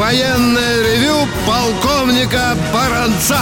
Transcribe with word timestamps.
военное 0.00 0.82
ревю 0.82 1.28
полковника 1.46 2.56
Баранца. 2.72 3.38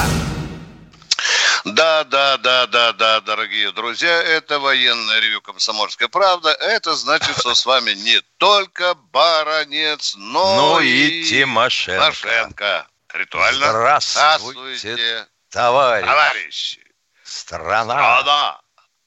Да, 1.65 2.03
да, 2.03 2.37
да, 2.39 2.67
да, 2.67 2.93
да, 2.93 3.21
дорогие 3.21 3.71
друзья, 3.71 4.23
это 4.23 4.59
военное 4.59 5.21
ревю 5.21 5.41
«Комсомольская 5.41 6.09
правда». 6.09 6.51
Это 6.51 6.97
значит, 6.97 7.39
что 7.39 7.55
с 7.55 7.65
вами 7.65 7.93
не 7.93 8.21
только 8.39 8.95
Баранец, 9.13 10.15
но, 10.17 10.57
но 10.57 10.81
и, 10.81 11.21
и 11.21 11.25
Тимошенко. 11.25 12.13
Тимошенко. 12.13 12.87
Ритуально. 13.15 13.69
Здравствуйте, 13.69 14.79
Здравствуйте 14.79 15.27
товарищ. 15.51 16.07
товарищи. 16.07 16.85
Страна. 17.23 17.95
Страна. 17.95 18.61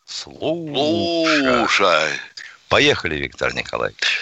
Слушай. 0.06 1.68
Слушай. 1.68 2.20
Поехали, 2.71 3.16
Виктор 3.16 3.53
Николаевич. 3.53 4.21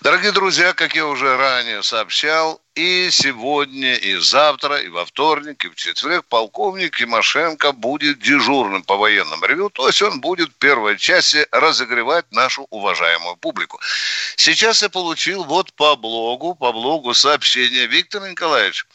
Дорогие 0.00 0.32
друзья, 0.32 0.72
как 0.72 0.94
я 0.94 1.06
уже 1.06 1.36
ранее 1.36 1.82
сообщал, 1.82 2.58
и 2.74 3.10
сегодня, 3.10 3.94
и 3.96 4.16
завтра, 4.16 4.78
и 4.78 4.88
во 4.88 5.04
вторник, 5.04 5.66
и 5.66 5.68
в 5.68 5.74
четверг 5.74 6.24
полковник 6.26 6.96
Тимошенко 6.96 7.72
будет 7.72 8.20
дежурным 8.20 8.84
по 8.84 8.96
военному 8.96 9.44
ревю, 9.44 9.68
то 9.68 9.86
есть 9.86 10.00
он 10.00 10.22
будет 10.22 10.48
в 10.48 10.54
первой 10.54 10.96
части 10.96 11.46
разогревать 11.52 12.24
нашу 12.30 12.66
уважаемую 12.70 13.36
публику. 13.36 13.78
Сейчас 14.36 14.80
я 14.80 14.88
получил 14.88 15.44
вот 15.44 15.74
по 15.74 15.94
блогу, 15.94 16.54
по 16.54 16.72
блогу 16.72 17.12
сообщение 17.12 17.86
Виктор 17.86 18.26
Николаевич. 18.26 18.86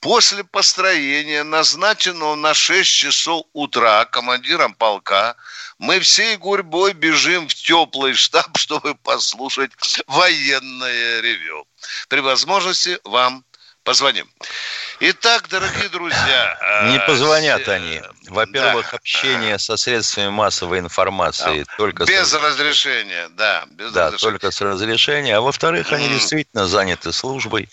После 0.00 0.42
построения, 0.42 1.42
назначенного 1.42 2.34
на 2.34 2.54
6 2.54 2.90
часов 2.90 3.44
утра 3.52 4.06
командиром 4.06 4.72
полка, 4.72 5.36
мы 5.78 6.00
всей 6.00 6.36
гурьбой 6.36 6.92
бежим 6.92 7.48
в 7.48 7.54
теплый 7.54 8.14
штаб, 8.14 8.50
чтобы 8.56 8.94
послушать 8.94 9.72
военное 10.06 11.20
ревю. 11.20 11.66
При 12.08 12.20
возможности 12.20 12.98
вам 13.04 13.44
позвоним. 13.84 14.28
Итак, 15.00 15.48
дорогие 15.48 15.88
друзья... 15.88 16.84
Не 16.88 16.96
э, 16.96 17.06
позвонят 17.06 17.68
они. 17.68 18.00
Во-первых, 18.28 18.90
да. 18.90 18.96
общение 18.96 19.58
со 19.58 19.76
средствами 19.76 20.28
массовой 20.28 20.78
информации 20.78 21.64
да. 21.64 21.74
только... 21.76 22.04
Без 22.04 22.28
с... 22.30 22.34
разрешения, 22.34 23.28
да. 23.30 23.64
Без 23.70 23.92
да, 23.92 24.06
разрешения. 24.06 24.32
только 24.32 24.50
с 24.50 24.60
разрешения. 24.60 25.36
А 25.36 25.40
во-вторых, 25.40 25.92
они 25.92 26.08
действительно 26.08 26.66
заняты 26.66 27.12
службой. 27.12 27.68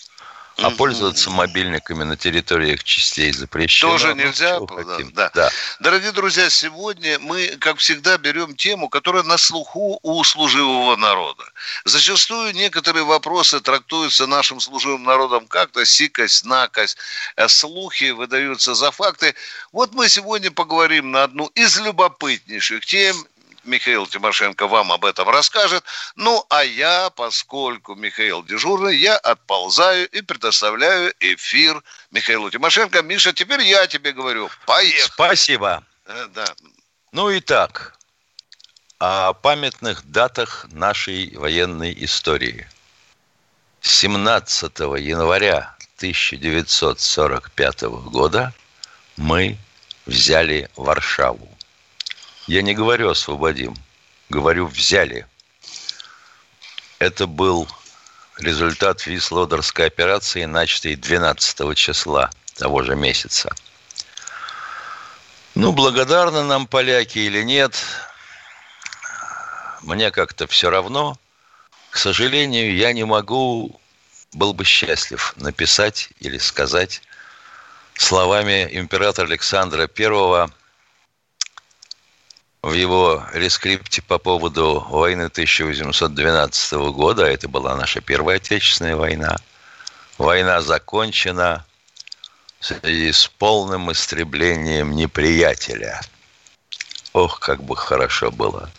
А 0.58 0.70
пользоваться 0.70 1.30
мобильниками 1.30 2.04
на 2.04 2.16
территориях 2.16 2.84
частей 2.84 3.32
запрещено. 3.32 3.92
Тоже 3.92 4.14
ну, 4.14 4.22
нельзя. 4.22 4.60
Да, 4.60 4.98
да. 5.12 5.30
Да. 5.34 5.50
Дорогие 5.80 6.12
друзья, 6.12 6.50
сегодня 6.50 7.18
мы, 7.18 7.56
как 7.58 7.78
всегда, 7.78 8.18
берем 8.18 8.54
тему, 8.54 8.88
которая 8.88 9.22
на 9.22 9.38
слуху 9.38 9.98
у 10.02 10.24
служивого 10.24 10.96
народа. 10.96 11.44
Зачастую 11.84 12.52
некоторые 12.54 13.04
вопросы 13.04 13.60
трактуются 13.60 14.26
нашим 14.26 14.60
служивым 14.60 15.04
народом 15.04 15.46
как-то 15.46 15.84
сикость, 15.84 16.44
накость, 16.44 16.96
э, 17.36 17.48
слухи 17.48 18.10
выдаются 18.10 18.74
за 18.74 18.90
факты. 18.90 19.34
Вот 19.72 19.94
мы 19.94 20.08
сегодня 20.08 20.50
поговорим 20.50 21.10
на 21.10 21.24
одну 21.24 21.46
из 21.54 21.78
любопытнейших 21.80 22.84
тем, 22.84 23.16
Михаил 23.64 24.06
Тимошенко 24.06 24.66
вам 24.66 24.92
об 24.92 25.04
этом 25.04 25.28
расскажет. 25.28 25.84
Ну, 26.16 26.44
а 26.50 26.64
я, 26.64 27.10
поскольку 27.10 27.94
Михаил 27.94 28.42
дежурный, 28.42 28.96
я 28.96 29.16
отползаю 29.16 30.08
и 30.08 30.20
предоставляю 30.20 31.14
эфир 31.20 31.82
Михаилу 32.10 32.50
Тимошенко. 32.50 33.02
Миша, 33.02 33.32
теперь 33.32 33.62
я 33.62 33.86
тебе 33.86 34.12
говорю. 34.12 34.50
Поехали. 34.66 35.12
Спасибо. 35.12 35.84
Э, 36.06 36.26
да. 36.34 36.46
Ну 37.12 37.30
и 37.30 37.40
так, 37.40 37.96
о 38.98 39.32
памятных 39.32 40.04
датах 40.10 40.66
нашей 40.72 41.36
военной 41.36 41.92
истории. 42.04 42.68
17 43.80 44.78
января 45.00 45.74
1945 45.96 47.82
года 47.82 48.52
мы 49.16 49.58
взяли 50.06 50.70
Варшаву. 50.76 51.48
Я 52.46 52.62
не 52.62 52.74
говорю 52.74 53.10
освободим, 53.10 53.76
говорю 54.28 54.66
взяли. 54.66 55.26
Это 56.98 57.26
был 57.26 57.68
результат 58.38 59.06
Вислодерской 59.06 59.86
операции, 59.86 60.44
начатой 60.44 60.96
12 60.96 61.76
числа 61.76 62.30
того 62.56 62.82
же 62.82 62.96
месяца. 62.96 63.54
Ну, 65.54 65.72
благодарны 65.72 66.42
нам 66.42 66.66
поляки 66.66 67.18
или 67.18 67.42
нет, 67.42 67.76
мне 69.82 70.10
как-то 70.10 70.46
все 70.48 70.70
равно. 70.70 71.16
К 71.90 71.96
сожалению, 71.96 72.74
я 72.74 72.92
не 72.92 73.04
могу, 73.04 73.80
был 74.32 74.52
бы 74.52 74.64
счастлив 74.64 75.34
написать 75.36 76.08
или 76.20 76.38
сказать 76.38 77.02
словами 77.94 78.68
императора 78.72 79.26
Александра 79.26 79.86
Первого– 79.86 80.50
в 82.62 82.74
его 82.74 83.24
рескрипте 83.32 84.02
по 84.02 84.18
поводу 84.18 84.86
войны 84.88 85.24
1812 85.24 86.72
года, 86.92 87.24
это 87.24 87.48
была 87.48 87.76
наша 87.76 88.00
первая 88.00 88.36
Отечественная 88.36 88.94
война, 88.94 89.36
война 90.16 90.62
закончена 90.62 91.66
с 92.60 93.26
полным 93.38 93.90
истреблением 93.90 94.92
неприятеля. 94.92 96.00
Ох, 97.12 97.40
как 97.40 97.64
бы 97.64 97.76
хорошо 97.76 98.30
было. 98.30 98.70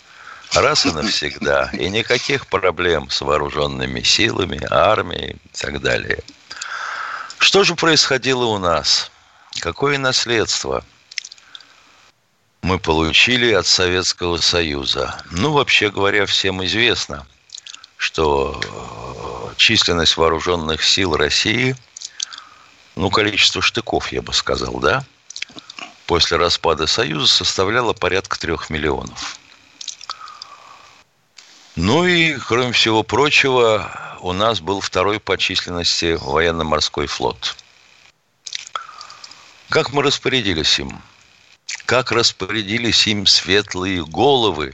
Раз 0.53 0.85
и 0.85 0.91
навсегда. 0.91 1.69
И 1.73 1.89
никаких 1.89 2.47
проблем 2.47 3.09
с 3.09 3.19
вооруженными 3.19 4.01
силами, 4.01 4.65
армией 4.71 5.33
и 5.33 5.57
так 5.57 5.81
далее. 5.81 6.23
Что 7.37 7.65
же 7.65 7.75
происходило 7.75 8.45
у 8.45 8.59
нас? 8.59 9.11
Какое 9.59 9.97
наследство– 9.97 10.85
мы 12.63 12.79
получили 12.79 13.51
от 13.51 13.67
Советского 13.67 14.37
Союза. 14.37 15.21
Ну, 15.31 15.51
вообще 15.51 15.91
говоря, 15.91 16.25
всем 16.25 16.63
известно, 16.65 17.27
что 17.97 18.59
э, 18.63 19.53
численность 19.57 20.15
вооруженных 20.15 20.81
сил 20.81 21.15
России, 21.15 21.75
ну, 22.95 23.09
количество 23.09 23.61
штыков, 23.61 24.13
я 24.13 24.21
бы 24.21 24.33
сказал, 24.33 24.79
да, 24.79 25.03
после 26.07 26.37
распада 26.37 26.87
Союза 26.87 27.27
составляло 27.27 27.91
порядка 27.91 28.39
трех 28.39 28.69
миллионов. 28.69 29.37
Ну 31.75 32.05
и, 32.05 32.37
кроме 32.37 32.71
всего 32.71 33.03
прочего, 33.03 34.17
у 34.21 34.31
нас 34.31 34.61
был 34.61 34.79
второй 34.79 35.19
по 35.19 35.37
численности 35.37 36.17
военно-морской 36.21 37.07
флот. 37.07 37.57
Как 39.69 39.91
мы 39.91 40.01
распорядились 40.01 40.79
им? 40.79 41.01
Как 41.85 42.11
распорядились 42.11 43.07
им 43.07 43.27
светлые 43.27 44.05
головы 44.05 44.73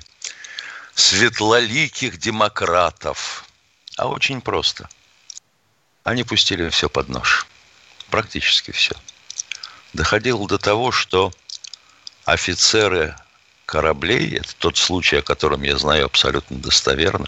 светлоликих 0.96 2.18
демократов. 2.18 3.46
А 3.98 4.08
очень 4.08 4.42
просто. 4.42 4.90
Они 6.04 6.24
пустили 6.24 6.70
все 6.70 6.90
под 6.90 7.10
нож. 7.10 7.48
Практически 8.10 8.72
все. 8.72 8.96
Доходило 9.94 10.48
до 10.48 10.58
того, 10.58 10.92
что 10.92 11.32
офицеры 12.26 13.16
кораблей, 13.66 14.38
это 14.38 14.56
тот 14.58 14.78
случай, 14.78 15.18
о 15.18 15.22
котором 15.22 15.64
я 15.64 15.78
знаю 15.78 16.06
абсолютно 16.06 16.58
достоверно, 16.58 17.28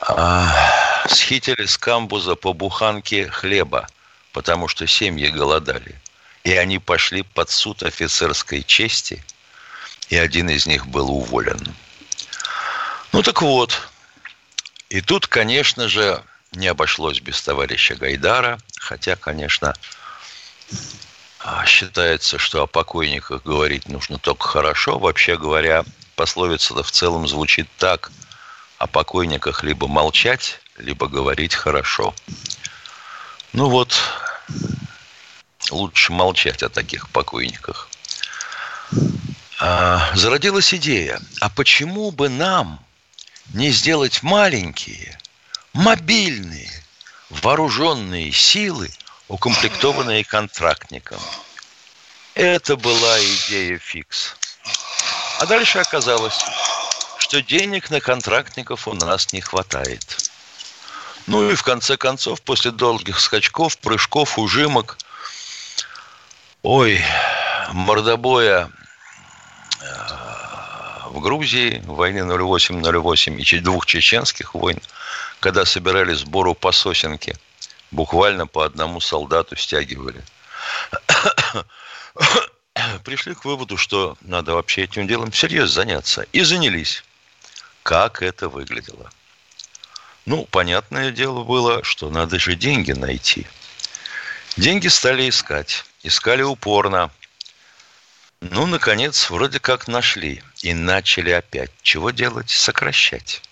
а, 0.00 1.06
схитили 1.08 1.64
с 1.64 1.78
камбуза 1.78 2.34
по 2.34 2.52
буханке 2.52 3.28
хлеба, 3.28 3.88
потому 4.32 4.68
что 4.68 4.86
семьи 4.86 5.28
голодали– 5.28 6.00
и 6.44 6.52
они 6.54 6.78
пошли 6.78 7.22
под 7.22 7.50
суд 7.50 7.82
офицерской 7.82 8.62
чести, 8.62 9.24
и 10.08 10.16
один 10.16 10.50
из 10.50 10.66
них 10.66 10.86
был 10.86 11.10
уволен. 11.10 11.60
Ну 13.12 13.22
так 13.22 13.42
вот, 13.42 13.88
и 14.88 15.00
тут, 15.00 15.26
конечно 15.26 15.88
же, 15.88 16.22
не 16.52 16.68
обошлось 16.68 17.20
без 17.20 17.40
товарища 17.40 17.94
Гайдара, 17.94 18.58
хотя, 18.78 19.16
конечно, 19.16 19.74
считается, 21.66 22.38
что 22.38 22.62
о 22.62 22.66
покойниках 22.66 23.42
говорить 23.42 23.88
нужно 23.88 24.18
только 24.18 24.46
хорошо. 24.46 24.98
Вообще 24.98 25.36
говоря, 25.36 25.84
пословица-то 26.16 26.82
в 26.82 26.90
целом 26.90 27.26
звучит 27.26 27.68
так. 27.78 28.10
О 28.78 28.86
покойниках 28.86 29.62
либо 29.62 29.86
молчать, 29.88 30.60
либо 30.76 31.08
говорить 31.08 31.54
хорошо. 31.54 32.14
Ну 33.52 33.68
вот, 33.68 33.96
лучше 35.72 36.12
молчать 36.12 36.62
о 36.62 36.68
таких 36.68 37.08
покойниках. 37.08 37.88
А, 39.58 40.14
зародилась 40.14 40.74
идея, 40.74 41.20
а 41.40 41.48
почему 41.48 42.10
бы 42.10 42.28
нам 42.28 42.84
не 43.54 43.70
сделать 43.70 44.22
маленькие, 44.22 45.18
мобильные, 45.72 46.70
вооруженные 47.30 48.32
силы, 48.32 48.90
укомплектованные 49.28 50.24
контрактником? 50.24 51.20
Это 52.34 52.76
была 52.76 53.18
идея 53.20 53.78
фикс. 53.78 54.36
А 55.38 55.46
дальше 55.46 55.78
оказалось, 55.78 56.38
что 57.18 57.42
денег 57.42 57.90
на 57.90 58.00
контрактников 58.00 58.88
у 58.88 58.94
нас 58.94 59.32
не 59.32 59.40
хватает. 59.40 60.30
Ну 61.26 61.50
и 61.50 61.54
в 61.54 61.62
конце 61.62 61.96
концов, 61.96 62.42
после 62.42 62.72
долгих 62.72 63.20
скачков, 63.20 63.78
прыжков, 63.78 64.38
ужимок, 64.38 64.98
ой, 66.62 67.02
мордобоя 67.72 68.70
э, 69.80 69.84
в 71.10 71.20
Грузии, 71.20 71.82
в 71.84 71.96
войне 71.96 72.20
08-08 72.20 73.40
и 73.40 73.58
двух 73.60 73.86
чеченских 73.86 74.54
войн, 74.54 74.80
когда 75.40 75.64
собирали 75.64 76.14
сбору 76.14 76.54
по 76.54 76.72
сосенке, 76.72 77.36
буквально 77.90 78.46
по 78.46 78.64
одному 78.64 79.00
солдату 79.00 79.56
стягивали. 79.56 80.22
Пришли 83.04 83.34
к 83.34 83.44
выводу, 83.44 83.76
что 83.76 84.16
надо 84.22 84.54
вообще 84.54 84.84
этим 84.84 85.06
делом 85.06 85.30
всерьез 85.30 85.70
заняться. 85.70 86.26
И 86.32 86.42
занялись. 86.42 87.04
Как 87.82 88.22
это 88.22 88.48
выглядело? 88.48 89.10
Ну, 90.24 90.46
понятное 90.50 91.10
дело 91.10 91.42
было, 91.42 91.82
что 91.82 92.08
надо 92.08 92.38
же 92.38 92.54
деньги 92.54 92.92
найти. 92.92 93.46
Деньги 94.56 94.86
стали 94.88 95.28
искать. 95.28 95.84
Искали 96.02 96.42
упорно. 96.42 97.10
Ну, 98.40 98.66
наконец, 98.66 99.30
вроде 99.30 99.60
как 99.60 99.88
нашли. 99.88 100.42
И 100.62 100.74
начали 100.74 101.30
опять. 101.30 101.70
Чего 101.82 102.10
делать? 102.10 102.50
Сокращать. 102.50 103.42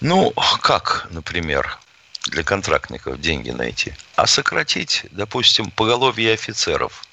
Ну, 0.00 0.32
как, 0.60 1.06
например, 1.10 1.78
для 2.24 2.42
контрактников 2.42 3.20
деньги 3.20 3.50
найти? 3.50 3.94
А 4.16 4.26
сократить, 4.26 5.04
допустим, 5.10 5.70
поголовье 5.70 6.32
офицеров. 6.32 7.04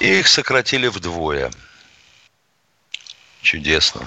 И 0.00 0.18
их 0.18 0.28
сократили 0.28 0.86
вдвое– 0.88 1.50
Чудесно. 3.42 4.06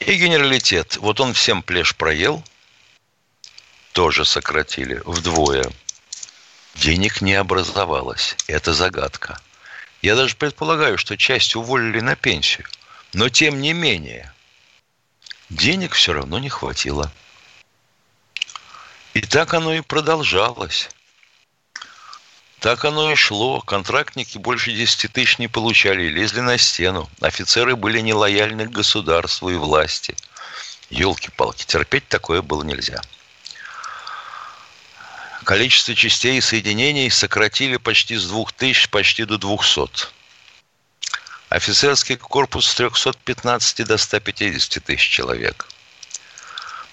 И 0.00 0.14
генералитет. 0.14 0.96
Вот 0.96 1.20
он 1.20 1.34
всем 1.34 1.62
плешь 1.62 1.94
проел. 1.94 2.42
Тоже 3.98 4.24
сократили 4.24 5.02
вдвое. 5.04 5.72
Денег 6.76 7.20
не 7.20 7.34
образовалось. 7.34 8.36
Это 8.46 8.72
загадка. 8.72 9.40
Я 10.02 10.14
даже 10.14 10.36
предполагаю, 10.36 10.98
что 10.98 11.16
часть 11.16 11.56
уволили 11.56 11.98
на 11.98 12.14
пенсию. 12.14 12.64
Но 13.12 13.28
тем 13.28 13.60
не 13.60 13.72
менее, 13.72 14.32
денег 15.50 15.94
все 15.94 16.12
равно 16.12 16.38
не 16.38 16.48
хватило. 16.48 17.10
И 19.14 19.20
так 19.20 19.52
оно 19.52 19.74
и 19.74 19.80
продолжалось. 19.80 20.90
Так 22.60 22.84
оно 22.84 23.10
и 23.10 23.16
шло. 23.16 23.60
Контрактники 23.62 24.38
больше 24.38 24.70
10 24.70 25.12
тысяч 25.12 25.38
не 25.38 25.48
получали, 25.48 26.04
лезли 26.06 26.38
на 26.38 26.56
стену. 26.56 27.10
Офицеры 27.20 27.74
были 27.74 27.98
нелояльны 27.98 28.68
к 28.68 28.70
государству 28.70 29.50
и 29.50 29.56
власти. 29.56 30.14
Елки-палки, 30.88 31.66
терпеть 31.66 32.06
такое 32.06 32.42
было 32.42 32.62
нельзя. 32.62 33.02
Количество 35.48 35.94
частей 35.94 36.36
и 36.36 36.40
соединений 36.42 37.10
сократили 37.10 37.78
почти 37.78 38.16
с 38.16 38.26
2000 38.26 38.90
почти 38.90 39.24
до 39.24 39.38
200. 39.38 40.08
Офицерский 41.48 42.16
корпус 42.16 42.66
с 42.66 42.74
315 42.74 43.86
до 43.86 43.96
150 43.96 44.84
тысяч 44.84 45.08
человек. 45.08 45.66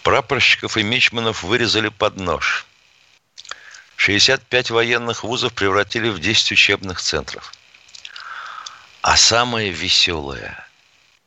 Прапорщиков 0.04 0.78
и 0.78 0.84
мичманов 0.84 1.44
вырезали 1.44 1.90
под 1.90 2.16
нож– 2.16 2.66
65 3.98 4.69
военных 4.69 5.25
вузов 5.25 5.51
превратили 5.51 6.08
в 6.08 6.19
10 6.19 6.54
учебных 6.54 7.01
центров. 7.01 7.51
А 9.01 9.18
самое 9.18 9.72
веселое 9.72 10.66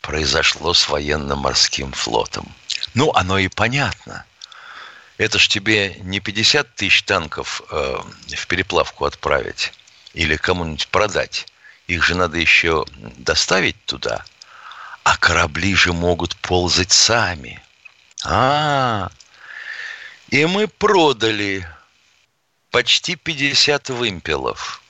произошло 0.00 0.72
с 0.72 0.88
военно-морским 0.88 1.92
флотом. 1.92 2.50
Ну, 2.94 3.12
оно 3.12 3.36
и 3.36 3.48
понятно. 3.48 4.24
Это 5.18 5.40
ж 5.40 5.48
тебе 5.48 5.96
не 6.02 6.20
50 6.20 6.76
тысяч 6.76 7.02
танков 7.02 7.62
э, 7.70 8.00
в 8.36 8.46
переплавку 8.46 9.04
отправить 9.04 9.72
или 10.14 10.36
кому-нибудь 10.36 10.86
продать. 10.88 11.46
Их 11.88 12.04
же 12.04 12.14
надо 12.14 12.38
еще 12.38 12.84
доставить 13.16 13.84
туда. 13.84 14.24
А 15.02 15.16
корабли 15.16 15.74
же 15.74 15.92
могут 15.92 16.36
ползать 16.36 16.92
сами. 16.92 17.60
А, 18.24 18.30
-а, 18.30 19.08
-а. 19.08 19.12
и 20.28 20.46
мы 20.46 20.68
продали 20.68 21.68
почти 22.70 23.16
50 23.16 23.90
вымпелов. 23.90 24.82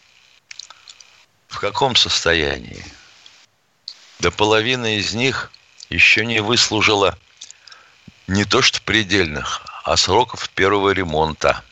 В 1.48 1.58
каком 1.58 1.96
состоянии? 1.96 2.84
До 4.18 4.30
половины 4.30 4.98
из 4.98 5.14
них 5.14 5.50
еще 5.88 6.26
не 6.26 6.40
выслужила 6.40 7.18
не 8.26 8.44
то 8.44 8.60
что 8.60 8.82
предельных, 8.82 9.62
а 9.88 9.96
сроков 9.96 10.50
первого 10.50 10.90
ремонта. 10.90 11.64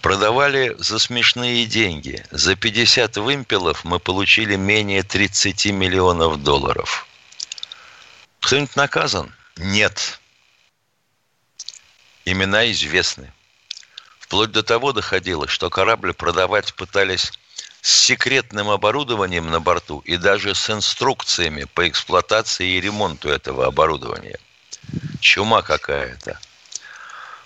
Продавали 0.00 0.74
за 0.78 0.98
смешные 0.98 1.66
деньги. 1.66 2.24
За 2.30 2.56
50 2.56 3.18
вымпелов 3.18 3.84
мы 3.84 4.00
получили 4.00 4.56
менее 4.56 5.02
30 5.02 5.66
миллионов 5.66 6.42
долларов. 6.42 7.06
Кто-нибудь 8.40 8.76
наказан? 8.76 9.32
Нет. 9.56 10.20
Имена 12.24 12.70
известны. 12.72 13.30
Вплоть 14.18 14.52
до 14.52 14.62
того 14.62 14.94
доходило, 14.94 15.46
что 15.46 15.68
корабль 15.68 16.14
продавать 16.14 16.72
пытались 16.72 17.30
с 17.82 17.92
секретным 17.92 18.70
оборудованием 18.70 19.50
на 19.50 19.60
борту 19.60 19.98
и 20.06 20.16
даже 20.16 20.54
с 20.54 20.70
инструкциями 20.70 21.64
по 21.74 21.86
эксплуатации 21.86 22.70
и 22.70 22.80
ремонту 22.80 23.28
этого 23.28 23.66
оборудования. 23.66 24.38
Чума 25.22 25.62
какая-то. 25.62 26.36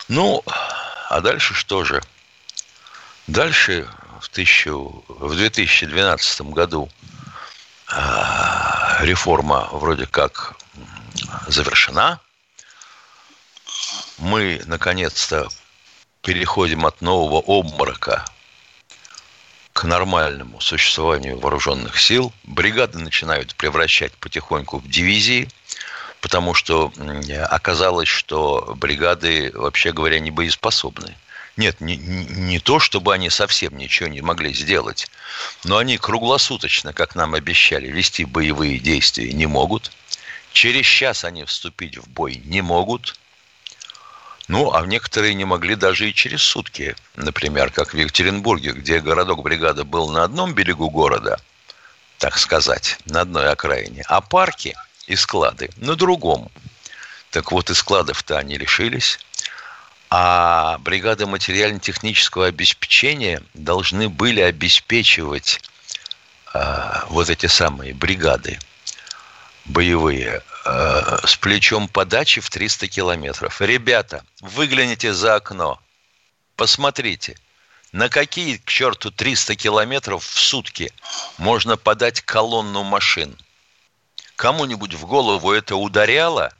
Ну, 0.09 0.43
а 1.11 1.21
дальше 1.21 1.53
что 1.53 1.85
же? 1.85 2.03
Дальше 3.27 3.87
в, 4.23 4.31
тысячу, 4.31 5.05
в 5.09 5.37
2012 5.37 6.41
году 6.53 6.89
а, 7.89 8.97
реформа 9.03 9.69
вроде 9.73 10.07
как 10.07 10.57
завершена. 11.49 12.19
Мы 14.17 14.63
наконец-то 14.65 15.49
переходим 16.23 16.87
от 16.87 17.03
нового 17.03 17.41
обморока 17.41 18.25
к 19.75 19.85
нормальному 19.85 20.63
существованию 20.63 21.39
вооруженных 21.39 22.01
сил. 22.01 22.33
Бригады 22.45 22.99
начинают 22.99 23.55
превращать 23.55 24.15
потихоньку 24.15 24.79
в 24.79 24.89
дивизии, 24.89 25.51
потому 26.21 26.55
что 26.55 26.93
оказалось, 27.49 28.09
что 28.09 28.75
бригады, 28.77 29.51
вообще 29.55 29.93
говоря, 29.93 30.19
не 30.19 30.31
боеспособны. 30.31 31.17
Нет, 31.57 31.81
не, 31.81 31.97
не 31.97 32.59
то, 32.59 32.79
чтобы 32.79 33.15
они 33.15 33.31
совсем 33.31 33.79
ничего 33.79 34.09
не 34.09 34.21
могли 34.21 34.53
сделать, 34.53 35.09
но 35.65 35.79
они 35.79 35.97
круглосуточно, 35.97 36.93
как 36.93 37.15
нам 37.15 37.35
обещали, 37.35 37.89
вести 37.89 38.27
боевые 38.27 38.79
действия 38.79 39.33
не 39.33 39.47
могут. 39.47 39.91
Через 40.53 40.85
час 40.85 41.25
они 41.25 41.45
вступить 41.45 41.97
в 41.97 42.09
бой 42.09 42.43
не 42.45 42.61
могут– 42.61 43.19
ну, 44.49 44.73
а 44.73 44.87
некоторые 44.87 45.35
не 45.35 45.45
могли 45.45 45.75
даже 45.75 46.09
и 46.09 46.15
через 46.15 46.43
сутки. 46.43 46.95
Например, 47.17 47.71
как 47.71 47.95
в 47.95 47.97
Екатеринбурге, 47.97 48.73
где 48.73 49.01
городок 49.01 49.43
бригада 49.43 49.85
был 49.85 50.09
на 50.11 50.23
одном 50.23 50.55
берегу 50.55 50.89
города, 50.89 51.41
так 52.19 52.39
сказать, 52.39 52.99
на 53.07 53.23
одной 53.23 53.51
окраине, 53.51 54.05
а 54.07 54.21
парки 54.21 54.77
и 55.07 55.17
склады 55.17 55.71
на 55.77 55.97
другом. 55.97 56.51
Так 57.31 57.53
вот, 57.53 57.71
и 57.71 57.75
складов-то 57.75 58.39
они 58.39 58.59
решились. 58.59 59.19
А 60.09 60.79
бригады 60.79 61.27
материально-технического 61.27 62.47
обеспечения 62.47 63.43
должны 63.55 64.09
были 64.09 64.41
обеспечивать 64.41 65.61
э, 66.55 67.01
вот 67.09 67.29
эти 67.29 67.47
самые 67.47 67.93
бригады 67.93 68.59
боевые 69.65 70.43
э, 70.65 71.19
с 71.27 71.37
плечом 71.37 71.89
подачи 71.89 72.41
в 72.41 72.51
300 72.51 72.89
километров. 72.89 73.61
Ребята, 73.61 74.25
выгляните 74.41 75.13
за 75.13 75.37
окно, 75.37 75.81
посмотрите, 76.55 77.37
на 77.93 78.09
какие, 78.09 78.59
к 78.59 78.67
черту, 78.67 79.11
300 79.11 79.57
километров 79.57 80.25
в 80.25 80.39
сутки 80.39 80.93
можно 81.39 81.77
подать 81.77 82.21
колонну 82.21 82.85
машин. 82.85 83.37
Кому-нибудь 84.37 84.95
в 84.95 85.07
голову 85.07 85.53
это 85.53 85.77
ударяло? 85.77 86.53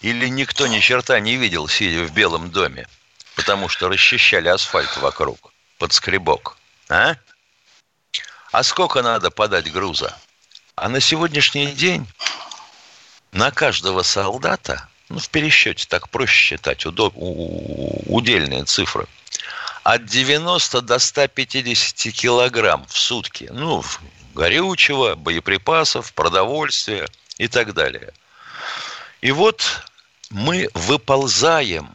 Или 0.00 0.28
никто 0.28 0.66
ни 0.66 0.80
черта 0.80 1.20
не 1.20 1.36
видел, 1.36 1.68
сидя 1.68 2.04
в 2.04 2.12
Белом 2.12 2.50
доме? 2.50 2.86
потому 3.34 3.68
что 3.68 3.88
расчищали 3.88 4.48
асфальт 4.48 4.96
вокруг, 4.96 5.52
под 5.78 5.92
скребок. 5.92 6.56
А? 6.88 7.16
А 8.52 8.62
сколько 8.62 9.02
надо 9.02 9.30
подать 9.30 9.70
груза? 9.72 10.16
А 10.76 10.88
на 10.88 11.00
сегодняшний 11.00 11.72
день 11.72 12.06
на 13.32 13.50
каждого 13.50 14.02
солдата, 14.02 14.88
ну, 15.08 15.18
в 15.18 15.28
пересчете 15.28 15.86
так 15.88 16.08
проще 16.08 16.34
считать, 16.34 16.86
удоб, 16.86 17.14
удельные 17.16 18.64
цифры, 18.64 19.06
от 19.82 20.06
90 20.06 20.80
до 20.80 20.98
150 20.98 22.12
килограмм 22.14 22.86
в 22.86 22.96
сутки. 22.96 23.48
Ну, 23.52 23.84
горючего, 24.34 25.14
боеприпасов, 25.14 26.12
продовольствия 26.12 27.08
и 27.38 27.48
так 27.48 27.72
далее. 27.72 28.12
И 29.20 29.32
вот 29.32 29.64
мы 30.30 30.68
выползаем 30.74 31.88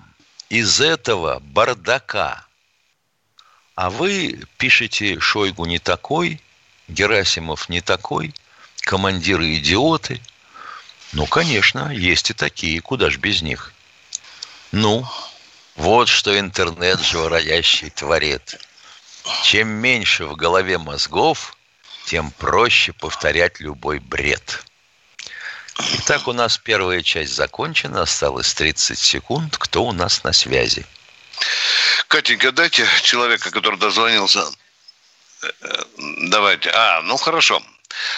из 0.50 0.82
этого 0.82 1.40
бардака. 1.40 2.46
А 3.76 3.90
вы 3.90 4.42
пишете 4.58 5.20
Шойгу 5.20 5.66
не 5.66 5.80
такой, 5.80 6.42
Герасимов 6.88 7.70
не 7.70 7.82
такой, 7.82 8.34
командиры 8.82 9.56
идиоты. 9.56 10.20
Ну, 11.14 11.26
конечно, 11.28 11.92
есть 11.94 12.32
и 12.32 12.34
такие, 12.34 12.82
куда 12.82 13.10
ж 13.10 13.18
без 13.18 13.42
них. 13.42 13.74
Ну, 14.72 15.06
вот 15.76 16.08
что 16.08 16.38
интернет 16.38 17.00
живородящий 17.00 17.90
творит. 17.90 18.60
Чем 19.44 19.70
меньше 19.70 20.26
в 20.26 20.36
голове 20.36 20.78
мозгов, 20.78 21.58
тем 22.10 22.32
проще 22.32 22.92
повторять 22.92 23.60
любой 23.60 24.00
бред. 24.00 24.66
Итак, 26.00 26.28
у 26.28 26.34
нас 26.34 26.58
первая 26.58 27.04
часть 27.04 27.36
закончена. 27.36 28.02
Осталось 28.02 28.52
30 28.56 28.98
секунд. 28.98 29.58
Кто 29.58 29.84
у 29.84 29.92
нас 29.92 30.24
на 30.24 30.34
связи? 30.34 30.88
Катенька, 32.08 32.52
дайте 32.52 32.88
человека, 33.04 33.52
который 33.52 33.78
дозвонился. 33.78 34.40
Э, 35.44 35.48
э, 35.62 35.84
давайте. 36.32 36.72
А, 36.72 37.02
ну 37.04 37.16
хорошо. 37.16 37.62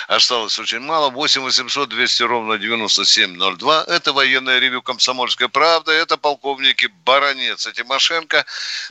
Осталось 0.08 0.58
очень 0.60 0.80
мало. 0.80 1.10
8 1.10 1.42
800 1.42 1.90
200 1.90 2.24
ровно 2.24 2.58
9702. 2.58 3.86
Это 3.88 4.14
военное 4.14 4.60
ревю 4.60 4.82
«Комсомольская 4.82 5.48
правда». 5.48 5.92
Это 5.92 6.18
полковники 6.18 6.90
Баранец 7.06 7.68
и 7.68 7.74
Тимошенко. 7.74 8.46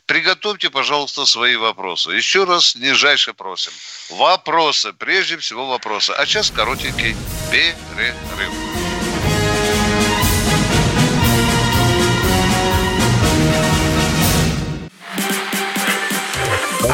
Приготовьте, 0.06 0.70
пожалуйста, 0.70 1.26
свои 1.26 1.56
вопросы. 1.56 2.10
Еще 2.12 2.44
раз 2.44 2.74
нижайше 2.74 3.34
просим. 3.34 3.72
Вопросы. 4.10 4.92
Прежде 4.92 5.36
всего 5.38 5.66
вопросы. 5.66 6.12
А 6.12 6.26
сейчас 6.26 6.50
коротенький 6.50 7.16
перерыв. 7.50 8.69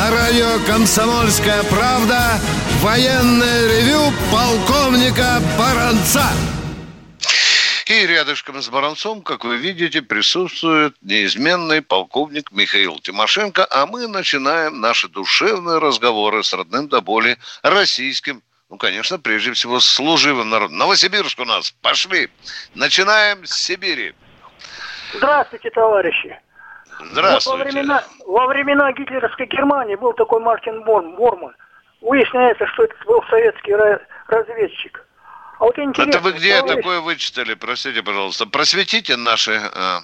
На 0.00 0.10
радио 0.10 0.64
«Комсомольская 0.66 1.62
правда» 1.64 2.38
военное 2.80 3.68
ревю 3.68 4.00
полковника 4.32 5.40
Баранца. 5.58 6.24
И 7.84 8.06
рядышком 8.06 8.62
с 8.62 8.70
Баранцом, 8.70 9.20
как 9.20 9.44
вы 9.44 9.58
видите, 9.58 10.00
присутствует 10.00 10.94
неизменный 11.02 11.82
полковник 11.82 12.50
Михаил 12.50 12.98
Тимошенко, 12.98 13.66
а 13.70 13.84
мы 13.84 14.06
начинаем 14.06 14.80
наши 14.80 15.06
душевные 15.06 15.76
разговоры 15.76 16.44
с 16.44 16.54
родным 16.54 16.88
до 16.88 17.02
боли 17.02 17.36
российским 17.62 18.42
ну, 18.70 18.78
конечно, 18.78 19.18
прежде 19.18 19.52
всего, 19.52 19.80
с 19.80 19.84
служивым 19.84 20.48
народом. 20.48 20.78
Новосибирск 20.78 21.40
у 21.40 21.44
нас. 21.44 21.72
Пошли. 21.82 22.30
Начинаем 22.74 23.44
с 23.44 23.50
Сибири. 23.50 24.14
Здравствуйте, 25.12 25.68
товарищи. 25.70 26.38
Здравствуйте. 27.12 27.58
Во, 27.58 27.64
времена, 27.64 28.04
во 28.26 28.46
времена 28.46 28.92
гитлеровской 28.92 29.46
Германии 29.46 29.96
был 29.96 30.12
такой 30.12 30.40
Мартин 30.40 30.82
Борн, 30.82 31.14
Борман. 31.16 31.54
Выясняется, 32.00 32.66
что 32.68 32.84
это 32.84 32.94
был 33.06 33.22
советский 33.28 33.74
разведчик. 34.26 35.06
А 35.58 35.64
вот 35.64 35.76
это 35.76 36.20
вы 36.20 36.32
где 36.32 36.58
товарищ... 36.60 36.76
такое 36.76 37.00
вычитали? 37.00 37.54
Простите, 37.54 38.02
пожалуйста. 38.02 38.46
Просветите 38.46 39.16
наши... 39.16 39.52
Э, 39.52 39.98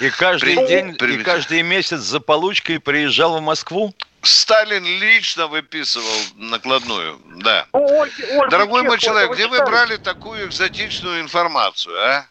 и 0.00 0.08
каждый 0.10 0.54
при... 0.54 0.66
день, 0.66 0.94
при... 0.96 1.14
и 1.14 1.22
каждый 1.24 1.62
месяц 1.62 1.98
за 1.98 2.20
получкой 2.20 2.78
приезжал 2.78 3.38
в 3.38 3.42
Москву? 3.42 3.92
Сталин 4.22 4.84
лично 4.84 5.48
выписывал 5.48 6.04
накладную, 6.36 7.18
да. 7.42 7.66
Ольги, 7.72 8.22
Ольги 8.22 8.50
Дорогой 8.50 8.82
мой 8.82 8.98
человек, 8.98 9.32
где 9.32 9.48
вы 9.48 9.58
брали 9.64 9.96
такую 9.96 10.46
экзотичную 10.46 11.22
информацию, 11.22 11.96
а? 11.98 12.26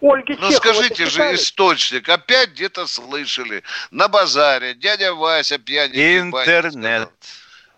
Ольги 0.00 0.36
ну 0.38 0.50
скажите 0.52 1.06
же 1.06 1.34
источник, 1.34 2.08
опять 2.08 2.50
где-то 2.50 2.86
слышали, 2.86 3.62
на 3.90 4.08
базаре, 4.08 4.74
дядя 4.74 5.14
Вася 5.14 5.58
пьяный. 5.58 6.18
Интернет. 6.18 7.10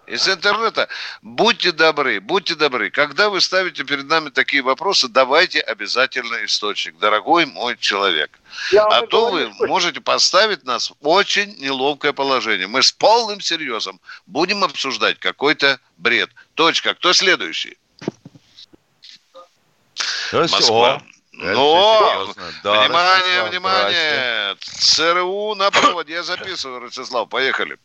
Из 0.07 0.29
интернета. 0.29 0.89
Будьте 1.23 1.71
добры, 1.73 2.21
будьте 2.21 2.55
добры. 2.55 2.91
Когда 2.91 3.29
вы 3.29 3.41
ставите 3.41 3.85
перед 3.85 4.07
нами 4.07 4.31
такие 4.31 4.63
вопросы, 4.63 5.09
давайте 5.09 5.61
обязательно 5.61 6.45
источник, 6.45 6.99
дорогой 6.99 7.47
мой 7.47 7.77
человек. 7.79 8.39
Я 8.73 8.85
а 8.85 9.07
то 9.07 9.29
говорю, 9.29 9.49
вы 9.51 9.55
что... 9.55 9.67
можете 9.67 10.01
поставить 10.01 10.65
нас 10.65 10.91
в 10.91 10.97
очень 11.01 11.57
неловкое 11.59 12.13
положение. 12.13 12.67
Мы 12.67 12.83
с 12.83 12.91
полным 12.91 13.41
серьезом 13.41 14.01
будем 14.27 14.65
обсуждать 14.65 15.19
какой-то 15.19 15.79
бред. 15.97 16.31
Точка. 16.55 16.95
Кто 16.95 17.13
следующий? 17.13 17.79
Москва. 20.33 21.03
Но, 21.43 22.27
да, 22.63 22.85
внимание, 22.85 23.43
внимание, 23.51 24.57
ЦРУ 24.61 25.55
на 25.57 25.71
проводе, 25.71 26.15
я 26.15 26.23
записываю, 26.23 26.81
Ростислав, 26.81 27.29
поехали. 27.29 27.77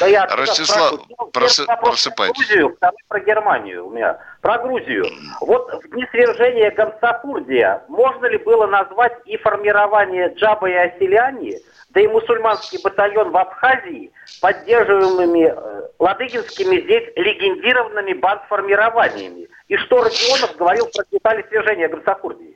Да 0.00 0.06
я 0.06 0.26
Ростислав, 0.26 1.00
просы, 1.32 1.66
просыпайтесь. 1.66 2.36
Про 2.36 2.56
Грузию, 2.56 2.78
про 3.08 3.20
Германию 3.20 3.86
у 3.86 3.90
меня. 3.90 4.18
Про 4.40 4.58
Грузию. 4.58 5.06
Вот 5.40 5.82
в 5.82 5.90
дни 5.90 6.06
свержения 6.10 6.70
Гамсапурдия 6.70 7.82
можно 7.88 8.26
ли 8.26 8.38
было 8.38 8.66
назвать 8.66 9.14
и 9.26 9.36
формирование 9.38 10.32
Джаба 10.36 10.70
и 10.70 10.74
Оселяне, 10.74 11.58
да 11.90 12.00
и 12.00 12.06
мусульманский 12.06 12.78
батальон 12.82 13.30
в 13.30 13.36
Абхазии, 13.36 14.12
поддерживаемыми 14.40 15.52
э, 15.52 15.88
ладыгинскими 15.98 16.80
здесь 16.80 17.12
легендированными 17.16 18.12
бандформированиями? 18.12 19.48
И 19.66 19.76
что 19.76 20.04
Родионов 20.04 20.56
говорил 20.56 20.88
про 20.94 21.04
детали 21.10 21.44
свержения 21.48 21.88
Гамсапурдии? 21.88 22.47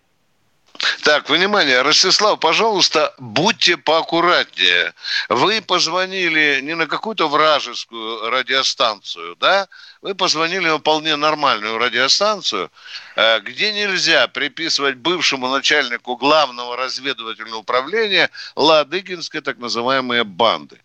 Так, 1.03 1.29
внимание, 1.29 1.83
Ростислав, 1.83 2.39
пожалуйста, 2.39 3.13
будьте 3.19 3.77
поаккуратнее. 3.77 4.95
Вы 5.29 5.61
позвонили 5.61 6.61
не 6.63 6.77
на 6.77 6.87
какую-то 6.87 7.29
вражескую 7.29 8.31
радиостанцию, 8.31 9.35
да? 9.41 9.67
Вы 10.01 10.15
позвонили 10.15 10.69
на 10.69 10.79
вполне 10.79 11.17
нормальную 11.17 11.77
радиостанцию, 11.79 12.71
э, 13.17 13.41
где 13.41 13.73
нельзя 13.73 14.29
приписывать 14.29 14.95
бывшему 14.95 15.49
начальнику 15.49 16.17
главного 16.17 16.77
разведывательного 16.77 17.57
управления 17.57 18.31
Ладыгинской 18.55 19.41
так 19.41 19.59
называемые 19.59 20.23
банды. 20.23 20.81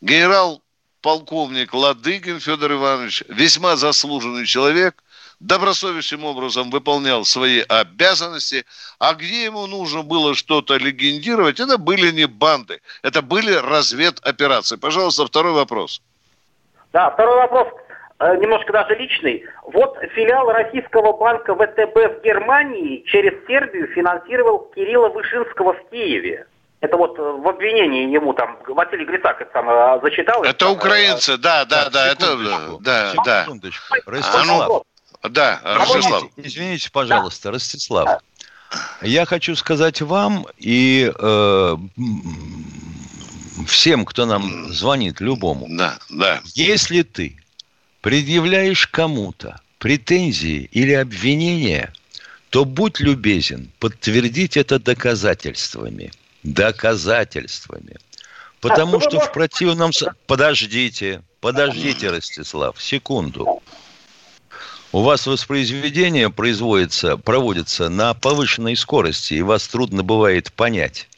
Генерал 0.00 0.62
полковник 1.02 1.74
Ладыгин 1.74 2.40
Федор 2.40 2.72
Иванович, 2.72 3.24
весьма 3.28 3.76
заслуженный 3.76 4.46
человек– 4.46 5.02
добросовестным 5.40 6.24
образом 6.24 6.70
выполнял 6.70 7.24
свои 7.24 7.62
обязанности, 7.68 8.64
а 8.98 9.14
где 9.14 9.44
ему 9.44 9.66
нужно 9.66 10.02
было 10.02 10.34
что-то 10.34 10.76
легендировать, 10.76 11.58
это 11.58 11.78
были 11.78 12.12
не 12.12 12.26
банды, 12.26 12.80
это 13.02 13.22
были 13.22 13.54
разведоперации. 13.54 14.76
Пожалуйста, 14.76 15.26
второй 15.26 15.52
вопрос. 15.52 16.02
Да, 16.92 17.10
второй 17.10 17.36
вопрос 17.36 17.68
э, 18.18 18.36
немножко 18.36 18.72
даже 18.72 18.94
личный. 18.96 19.44
Вот 19.64 19.96
филиал 20.14 20.50
российского 20.52 21.16
банка 21.16 21.54
ВТБ 21.54 21.96
в 21.96 22.22
Германии 22.22 23.02
через 23.06 23.32
Сербию 23.46 23.88
финансировал 23.88 24.70
Кирилла 24.74 25.08
Вышинского 25.08 25.72
в 25.72 25.90
Киеве. 25.90 26.46
Это 26.80 26.96
вот 26.96 27.18
в 27.18 27.46
обвинении 27.46 28.10
ему 28.10 28.32
там 28.32 28.58
Василий 28.66 29.04
Грицак 29.04 29.40
это 29.42 29.50
самое 29.52 30.00
зачитал. 30.00 30.42
Это 30.42 30.50
это, 30.50 30.70
украинцы, 30.70 31.36
да, 31.36 31.66
да, 31.66 31.90
да, 31.90 32.10
это, 32.10 32.36
да, 32.80 33.12
да. 33.24 33.46
Ростислав. 34.06 34.84
Да, 35.28 35.60
Ростислав. 35.64 36.24
Извините, 36.36 36.48
извините 36.48 36.90
пожалуйста, 36.90 37.50
Ростислав. 37.50 38.20
Я 39.02 39.26
хочу 39.26 39.56
сказать 39.56 40.00
вам 40.00 40.46
и 40.56 41.12
э, 41.12 41.76
всем, 43.66 44.04
кто 44.04 44.26
нам 44.26 44.72
звонит, 44.72 45.20
любому. 45.20 45.66
Да, 45.68 45.98
да. 46.08 46.40
Если 46.54 47.02
ты 47.02 47.36
предъявляешь 48.00 48.86
кому-то 48.86 49.60
претензии 49.78 50.68
или 50.72 50.92
обвинения, 50.92 51.92
то 52.50 52.64
будь 52.64 53.00
любезен 53.00 53.70
подтвердить 53.78 54.56
это 54.56 54.78
доказательствами. 54.78 56.12
Доказательствами. 56.42 57.96
Потому 58.60 58.98
а, 58.98 59.00
что 59.00 59.20
в 59.20 59.32
противном... 59.32 59.90
Подождите, 60.26 61.22
подождите, 61.40 62.10
Ростислав, 62.10 62.80
секунду. 62.80 63.62
У 64.92 65.02
вас 65.02 65.26
воспроизведение 65.26 66.30
производится, 66.30 67.16
проводится 67.16 67.88
на 67.88 68.12
повышенной 68.12 68.74
скорости, 68.76 69.34
и 69.34 69.42
вас 69.42 69.68
трудно 69.68 70.02
бывает 70.02 70.52
понять. 70.52 71.08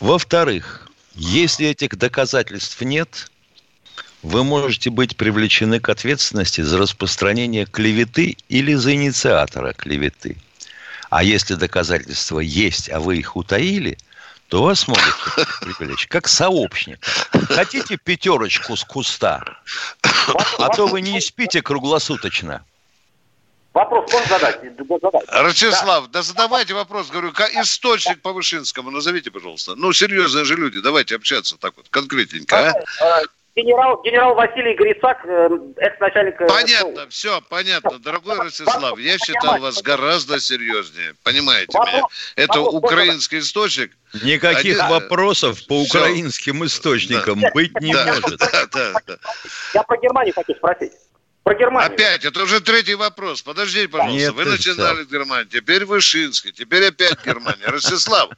Во-вторых, 0.00 0.88
если 1.14 1.66
этих 1.66 1.98
доказательств 1.98 2.80
нет, 2.80 3.30
вы 4.22 4.42
можете 4.42 4.88
быть 4.88 5.18
привлечены 5.18 5.80
к 5.80 5.90
ответственности 5.90 6.62
за 6.62 6.78
распространение 6.78 7.66
клеветы 7.66 8.38
или 8.48 8.72
за 8.72 8.94
инициатора 8.94 9.74
клеветы. 9.74 10.38
А 11.10 11.22
если 11.22 11.56
доказательства 11.56 12.40
есть, 12.40 12.88
а 12.88 13.00
вы 13.00 13.18
их 13.18 13.36
утаили, 13.36 13.98
то 14.54 14.62
вас 14.62 14.86
могут 14.86 15.02
привлечь 15.60 16.06
как 16.06 16.28
сообщник. 16.28 17.04
Хотите 17.48 17.96
пятерочку 17.96 18.76
с 18.76 18.84
куста? 18.84 19.42
А 20.58 20.68
то 20.68 20.86
вы 20.86 21.00
не 21.00 21.20
спите 21.20 21.60
круглосуточно. 21.60 22.64
Вопрос 23.72 24.12
можно 24.12 24.28
задать? 24.38 24.60
Ростислав, 25.26 26.04
да. 26.04 26.20
да 26.20 26.22
задавайте 26.22 26.72
вопрос. 26.72 27.10
Говорю, 27.10 27.32
источник 27.60 28.22
по 28.22 28.32
Вышинскому 28.32 28.92
назовите, 28.92 29.32
пожалуйста. 29.32 29.74
Ну, 29.74 29.92
серьезные 29.92 30.44
же 30.44 30.54
люди, 30.54 30.80
давайте 30.80 31.16
общаться 31.16 31.56
так 31.56 31.76
вот, 31.76 31.88
конкретненько. 31.88 32.80
А? 33.00 33.22
Генерал, 33.56 34.02
генерал 34.02 34.34
Василий 34.34 34.74
Грицак, 34.74 35.24
э, 35.24 35.48
экс-начальник... 35.76 36.40
Э, 36.40 36.46
понятно, 36.48 37.08
все, 37.08 37.40
понятно. 37.48 38.00
Дорогой 38.00 38.36
Ростислав, 38.40 38.98
я 38.98 39.16
считал 39.16 39.58
вас 39.58 39.80
гораздо 39.80 40.40
серьезнее. 40.40 41.14
Понимаете 41.22 41.78
вопрос, 41.78 41.94
меня? 41.94 42.04
Это 42.34 42.58
вопрос, 42.58 42.74
украинский 42.74 43.38
источник. 43.38 43.92
Никаких 44.24 44.80
Один... 44.80 44.88
вопросов 44.88 45.64
по 45.68 45.84
все. 45.84 45.98
украинским 45.98 46.64
источникам 46.64 47.38
да. 47.40 47.50
быть 47.54 47.80
не 47.80 47.92
да, 47.92 48.06
может. 48.06 48.38
Да, 48.40 48.66
да, 48.72 48.92
да. 49.06 49.16
Я 49.72 49.84
про 49.84 49.98
Германию 49.98 50.34
хочу 50.34 50.54
спросить. 50.54 50.92
Про 51.44 51.54
Германию. 51.54 51.92
Опять, 51.92 52.24
это 52.24 52.42
уже 52.42 52.60
третий 52.62 52.94
вопрос. 52.94 53.42
Подождите, 53.42 53.86
пожалуйста. 53.88 54.18
Нет, 54.18 54.32
Вы 54.32 54.46
начинали 54.46 55.02
с 55.02 55.08
Германии, 55.08 55.44
теперь 55.44 55.84
Вышинский, 55.84 56.52
теперь 56.52 56.88
опять 56.88 57.22
Германия. 57.24 57.66
Ростислав, 57.66 58.30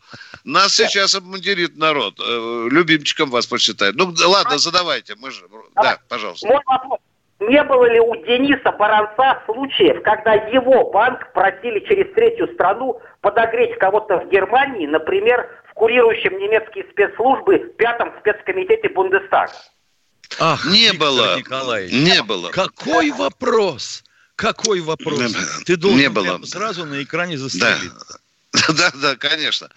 нас 0.43 0.75
сейчас 0.75 1.15
обмундирит 1.15 1.77
народ. 1.77 2.19
Э, 2.19 2.69
любимчиком 2.69 3.31
вас 3.31 3.47
посчитает. 3.47 3.95
Ну, 3.95 4.13
ладно, 4.27 4.59
задавайте. 4.59 5.15
Мы 5.21 5.31
же... 5.31 5.45
Да, 5.77 6.01
пожалуйста. 6.09 6.49
Мой 6.49 6.61
вопрос. 6.67 6.99
Не 7.39 7.63
было 7.63 7.85
ли 7.85 8.01
у 8.01 8.17
Дениса 8.25 8.73
Баранца 8.73 9.41
случаев, 9.45 10.03
когда 10.03 10.33
его 10.33 10.91
банк 10.91 11.33
просили 11.33 11.81
через 11.87 12.13
третью 12.15 12.53
страну 12.55 13.01
подогреть 13.21 13.79
кого-то 13.79 14.19
в 14.19 14.29
Германии, 14.31 14.87
например, 14.87 15.49
в 15.71 15.75
курирующем 15.75 16.37
немецкие 16.39 16.85
спецслужбы 16.91 17.59
пятом 17.79 18.13
спецкомитете 18.21 18.89
Бундестага? 18.89 19.53
Ах, 20.38 20.64
не 20.66 20.90
Виктор 20.90 20.99
было. 20.99 21.38
Николаевич, 21.38 21.92
не 21.92 22.23
было. 22.23 22.50
Какой 22.50 23.11
вопрос? 23.11 24.02
Какой 24.37 24.80
вопрос? 24.80 25.33
Ты 25.64 25.76
должен 25.76 25.99
не 25.99 26.11
было. 26.11 26.44
сразу 26.44 26.85
на 26.85 27.03
экране 27.03 27.38
застрелиться. 27.38 28.07
Да. 28.09 28.16
Да, 28.68 28.90
да, 28.94 29.16
конечно. 29.16 29.68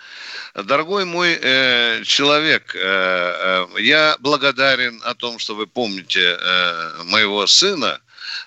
Дорогой 0.55 1.03
мой 1.05 1.37
э, 1.41 2.01
человек, 2.05 2.73
э, 2.75 2.79
э, 2.79 3.81
я 3.81 4.15
благодарен 4.19 5.01
о 5.03 5.15
том, 5.15 5.37
что 5.37 5.55
вы 5.55 5.67
помните 5.67 6.37
э, 6.39 7.03
моего 7.03 7.45
сына, 7.47 7.99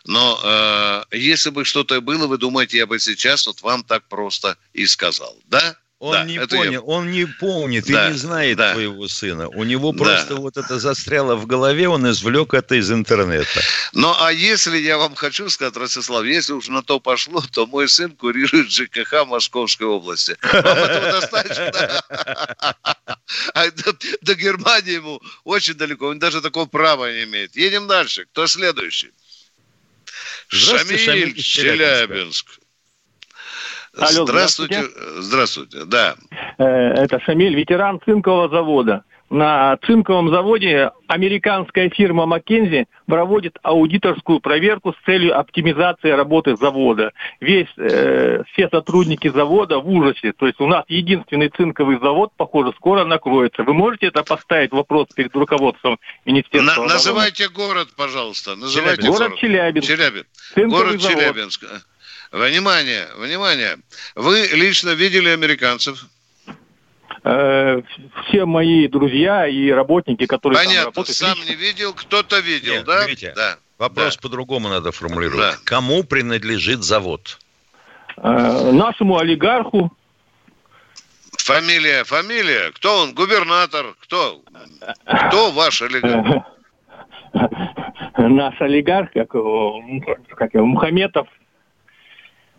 но 0.04 0.40
э, 0.42 1.16
если 1.16 1.50
бы 1.50 1.64
что-то 1.64 2.00
было, 2.00 2.26
вы 2.26 2.38
думаете, 2.38 2.78
я 2.78 2.86
бы 2.86 2.98
сейчас 2.98 3.46
вот 3.46 3.62
вам 3.62 3.84
так 3.84 4.04
просто 4.08 4.56
и 4.72 4.86
сказал, 4.86 5.36
да? 5.46 5.76
Он 6.02 6.14
да, 6.14 6.24
не 6.24 6.44
понял, 6.48 6.72
я... 6.72 6.80
он 6.80 7.12
не 7.12 7.26
помнит 7.26 7.84
да, 7.86 8.08
и 8.08 8.12
не 8.12 8.18
знает 8.18 8.56
да. 8.56 8.72
твоего 8.72 9.06
сына. 9.06 9.48
У 9.48 9.62
него 9.62 9.92
просто 9.92 10.34
да. 10.34 10.40
вот 10.40 10.56
это 10.56 10.80
застряло 10.80 11.36
в 11.36 11.46
голове, 11.46 11.88
он 11.88 12.10
извлек 12.10 12.54
это 12.54 12.74
из 12.74 12.90
интернета. 12.90 13.62
Ну, 13.92 14.12
а 14.18 14.32
если 14.32 14.78
я 14.78 14.98
вам 14.98 15.14
хочу 15.14 15.48
сказать, 15.48 15.76
Ростислав, 15.76 16.24
если 16.24 16.54
уж 16.54 16.66
на 16.66 16.82
то 16.82 16.98
пошло, 16.98 17.40
то 17.52 17.68
мой 17.68 17.88
сын 17.88 18.10
курирует 18.10 18.68
ЖКХ 18.68 19.26
Московской 19.28 19.86
области. 19.86 20.36
Вам 20.42 20.64
этого 20.64 21.12
достаточно? 21.20 22.02
А 23.54 23.70
до 24.22 24.34
Германии 24.34 24.94
ему 24.94 25.22
очень 25.44 25.74
далеко, 25.74 26.08
он 26.08 26.18
даже 26.18 26.40
такого 26.42 26.66
права 26.66 27.12
не 27.12 27.22
имеет. 27.24 27.54
Едем 27.54 27.86
дальше. 27.86 28.26
Кто 28.32 28.48
следующий? 28.48 29.12
Шамиль, 30.48 31.40
Челябинск. 31.40 32.58
Алло, 33.98 34.24
здравствуйте. 34.26 34.82
Здравствуйте, 34.82 35.22
здравствуйте, 35.22 35.84
да. 35.84 36.14
Э, 36.58 36.64
это 36.64 37.20
Шамиль, 37.20 37.54
ветеран 37.54 38.00
цинкового 38.04 38.48
завода. 38.48 39.04
На 39.28 39.78
цинковом 39.86 40.28
заводе 40.28 40.90
американская 41.06 41.88
фирма 41.88 42.26
Маккензи 42.26 42.86
проводит 43.06 43.56
аудиторскую 43.62 44.40
проверку 44.40 44.92
с 44.92 45.04
целью 45.06 45.38
оптимизации 45.38 46.10
работы 46.10 46.54
завода. 46.56 47.12
Весь, 47.40 47.68
э, 47.78 48.42
все 48.52 48.68
сотрудники 48.68 49.28
завода 49.28 49.78
в 49.78 49.88
ужасе. 49.88 50.32
То 50.32 50.46
есть 50.46 50.60
у 50.60 50.66
нас 50.66 50.84
единственный 50.88 51.48
цинковый 51.48 51.98
завод, 51.98 52.32
похоже, 52.36 52.74
скоро 52.76 53.06
накроется. 53.06 53.62
Вы 53.62 53.72
можете 53.72 54.08
это 54.08 54.22
поставить 54.22 54.72
вопрос 54.72 55.08
перед 55.14 55.34
руководством 55.34 55.98
Министерства? 56.26 56.82
На, 56.82 56.94
называйте 56.94 57.48
город, 57.48 57.88
пожалуйста. 57.96 58.54
Называйте 58.54 59.06
город. 59.06 59.18
Город 59.18 59.38
Челябинск. 59.38 59.88
Челябинск. 59.88 60.28
Город 60.56 61.00
завод. 61.00 61.18
Челябинск. 61.18 61.64
Внимание, 62.32 63.08
внимание. 63.16 63.76
Вы 64.14 64.48
лично 64.52 64.90
видели 64.90 65.28
американцев? 65.28 66.06
Э, 67.24 67.82
все 68.26 68.46
мои 68.46 68.88
друзья 68.88 69.46
и 69.46 69.70
работники, 69.70 70.24
которые 70.26 70.58
Понятно, 70.58 70.76
там 70.76 70.84
работают, 70.86 71.16
сам 71.16 71.36
лично... 71.36 71.50
не 71.50 71.56
видел, 71.56 71.92
кто-то 71.92 72.38
видел, 72.40 72.72
Нет, 72.72 72.84
да? 72.86 73.06
Видите, 73.06 73.34
да. 73.36 73.58
Вопрос 73.76 74.16
да. 74.16 74.22
по-другому 74.22 74.70
надо 74.70 74.92
формулировать. 74.92 75.40
Да. 75.40 75.56
Кому 75.64 76.04
принадлежит 76.04 76.82
завод? 76.82 77.38
Э, 78.16 78.70
нашему 78.72 79.18
олигарху. 79.18 79.92
Фамилия, 81.36 82.04
фамилия. 82.04 82.70
Кто 82.72 83.02
он? 83.02 83.14
Губернатор? 83.14 83.94
Кто? 84.00 84.40
Кто 85.28 85.50
ваш 85.50 85.82
олигарх? 85.82 86.46
Наш 88.16 88.60
олигарх, 88.60 89.12
как 89.12 89.34
его, 89.34 89.82
как 90.36 90.54
его 90.54 90.66
Мухаметов 90.66 91.28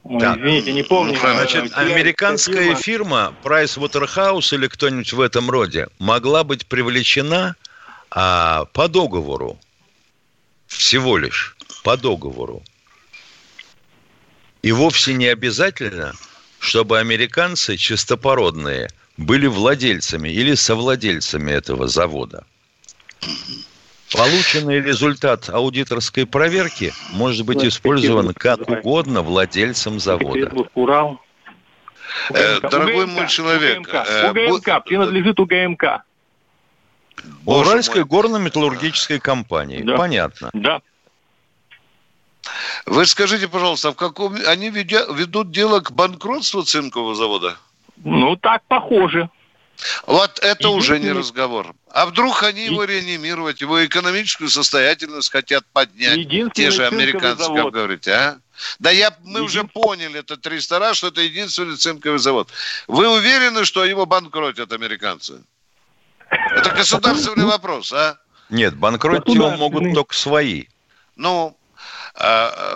да. 0.03 0.35
Извините, 0.37 0.73
не 0.73 0.83
помню. 0.83 1.17
Значит, 1.17 1.71
американская 1.75 2.75
фирма 2.75 3.33
Pricewaterhouse 3.43 4.53
или 4.53 4.67
кто-нибудь 4.67 5.13
в 5.13 5.21
этом 5.21 5.49
роде 5.49 5.87
могла 5.97 6.43
быть 6.43 6.65
привлечена 6.67 7.55
а, 8.11 8.65
по 8.73 8.89
договору. 8.89 9.57
Всего 10.67 11.17
лишь 11.17 11.55
по 11.83 11.95
договору. 11.95 12.63
И 14.61 14.71
вовсе 14.71 15.13
не 15.13 15.27
обязательно, 15.27 16.13
чтобы 16.59 16.99
американцы 16.99 17.77
чистопородные 17.77 18.89
были 19.17 19.47
владельцами 19.47 20.29
или 20.29 20.55
совладельцами 20.55 21.51
этого 21.51 21.87
завода. 21.87 22.45
Полученный 24.13 24.79
результат 24.79 25.49
аудиторской 25.49 26.27
проверки 26.27 26.93
может 27.11 27.45
быть 27.45 27.63
использован 27.63 28.33
как 28.33 28.69
угодно 28.69 29.23
владельцем 29.23 29.99
завода. 29.99 30.51
Урал. 30.75 31.19
Э, 32.29 32.59
дорогой 32.61 33.07
мой 33.07 33.27
человек. 33.27 33.79
УГМК, 33.79 34.67
э, 34.67 34.81
принадлежит 34.81 35.39
УГМК. 35.39 36.03
Уральской 37.45 38.03
горно-металлургической 38.03 39.19
компании. 39.19 39.81
Да. 39.81 39.97
Понятно. 39.97 40.49
Да. 40.53 40.81
Вы 42.85 43.05
скажите, 43.05 43.47
пожалуйста, 43.47 43.91
в 43.91 43.95
каком 43.95 44.35
они 44.47 44.69
ведут 44.69 45.51
дело 45.51 45.79
к 45.79 45.91
банкротству 45.91 46.63
цинкового 46.63 47.15
завода? 47.15 47.57
Ну, 48.03 48.35
так 48.35 48.61
похоже. 48.67 49.29
Вот 50.07 50.39
это 50.39 50.69
уже 50.69 50.99
не 50.99 51.11
разговор. 51.11 51.73
А 51.89 52.05
вдруг 52.05 52.43
они 52.43 52.65
его 52.65 52.83
реанимировать, 52.83 53.61
его 53.61 53.85
экономическую 53.85 54.49
состоятельность 54.49 55.31
хотят 55.31 55.65
поднять, 55.73 56.27
те 56.53 56.71
же 56.71 56.85
американцы, 56.85 57.43
как 57.43 57.71
говорите, 57.71 58.11
а? 58.11 58.37
Да 58.79 58.91
я, 58.91 59.15
мы 59.23 59.41
уже 59.41 59.63
поняли 59.63 60.19
это 60.19 60.37
300 60.37 60.79
раз, 60.79 60.97
что 60.97 61.07
это 61.07 61.21
единственный 61.21 61.75
цинковый 61.75 62.19
завод. 62.19 62.49
Вы 62.87 63.07
уверены, 63.09 63.65
что 63.65 63.83
его 63.83 64.05
банкротят 64.05 64.71
американцы? 64.71 65.43
Это 66.29 66.69
государственный 66.69 67.45
вопрос, 67.45 67.91
а? 67.91 68.17
Нет, 68.49 68.75
банкротить 68.75 69.33
его 69.33 69.51
могут 69.51 69.93
только 69.93 70.15
свои. 70.15 70.65
Ну, 71.15 71.57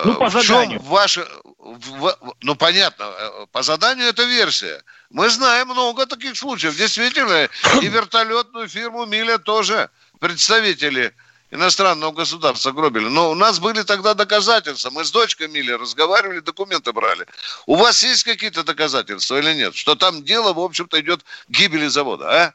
ну, 0.04 0.14
по 0.16 0.28
в 0.28 0.32
заданию. 0.32 0.78
чем 0.78 0.88
ваше... 0.88 1.26
В, 1.58 2.16
ну, 2.40 2.56
понятно, 2.56 3.04
э, 3.04 3.46
по 3.52 3.62
заданию 3.62 4.08
это 4.08 4.24
версия. 4.24 4.82
Мы 5.10 5.28
знаем 5.28 5.68
много 5.68 6.06
таких 6.06 6.36
случаев. 6.36 6.76
Действительно, 6.76 7.48
и 7.80 7.88
вертолетную 7.88 8.68
фирму 8.68 9.06
«Миля» 9.06 9.38
тоже 9.38 9.90
представители 10.18 11.14
иностранного 11.50 12.12
государства 12.12 12.72
гробили. 12.72 13.06
Но 13.06 13.30
у 13.30 13.34
нас 13.34 13.58
были 13.58 13.82
тогда 13.82 14.14
доказательства. 14.14 14.90
Мы 14.90 15.04
с 15.04 15.10
дочкой 15.10 15.48
Мили 15.48 15.72
разговаривали, 15.72 16.40
документы 16.40 16.92
брали. 16.92 17.26
У 17.66 17.76
вас 17.76 18.02
есть 18.02 18.24
какие-то 18.24 18.64
доказательства 18.64 19.38
или 19.38 19.54
нет? 19.54 19.74
Что 19.74 19.94
там 19.94 20.24
дело, 20.24 20.52
в 20.52 20.60
общем-то, 20.60 21.00
идет 21.00 21.24
гибели 21.48 21.86
завода, 21.86 22.28
а? 22.30 22.54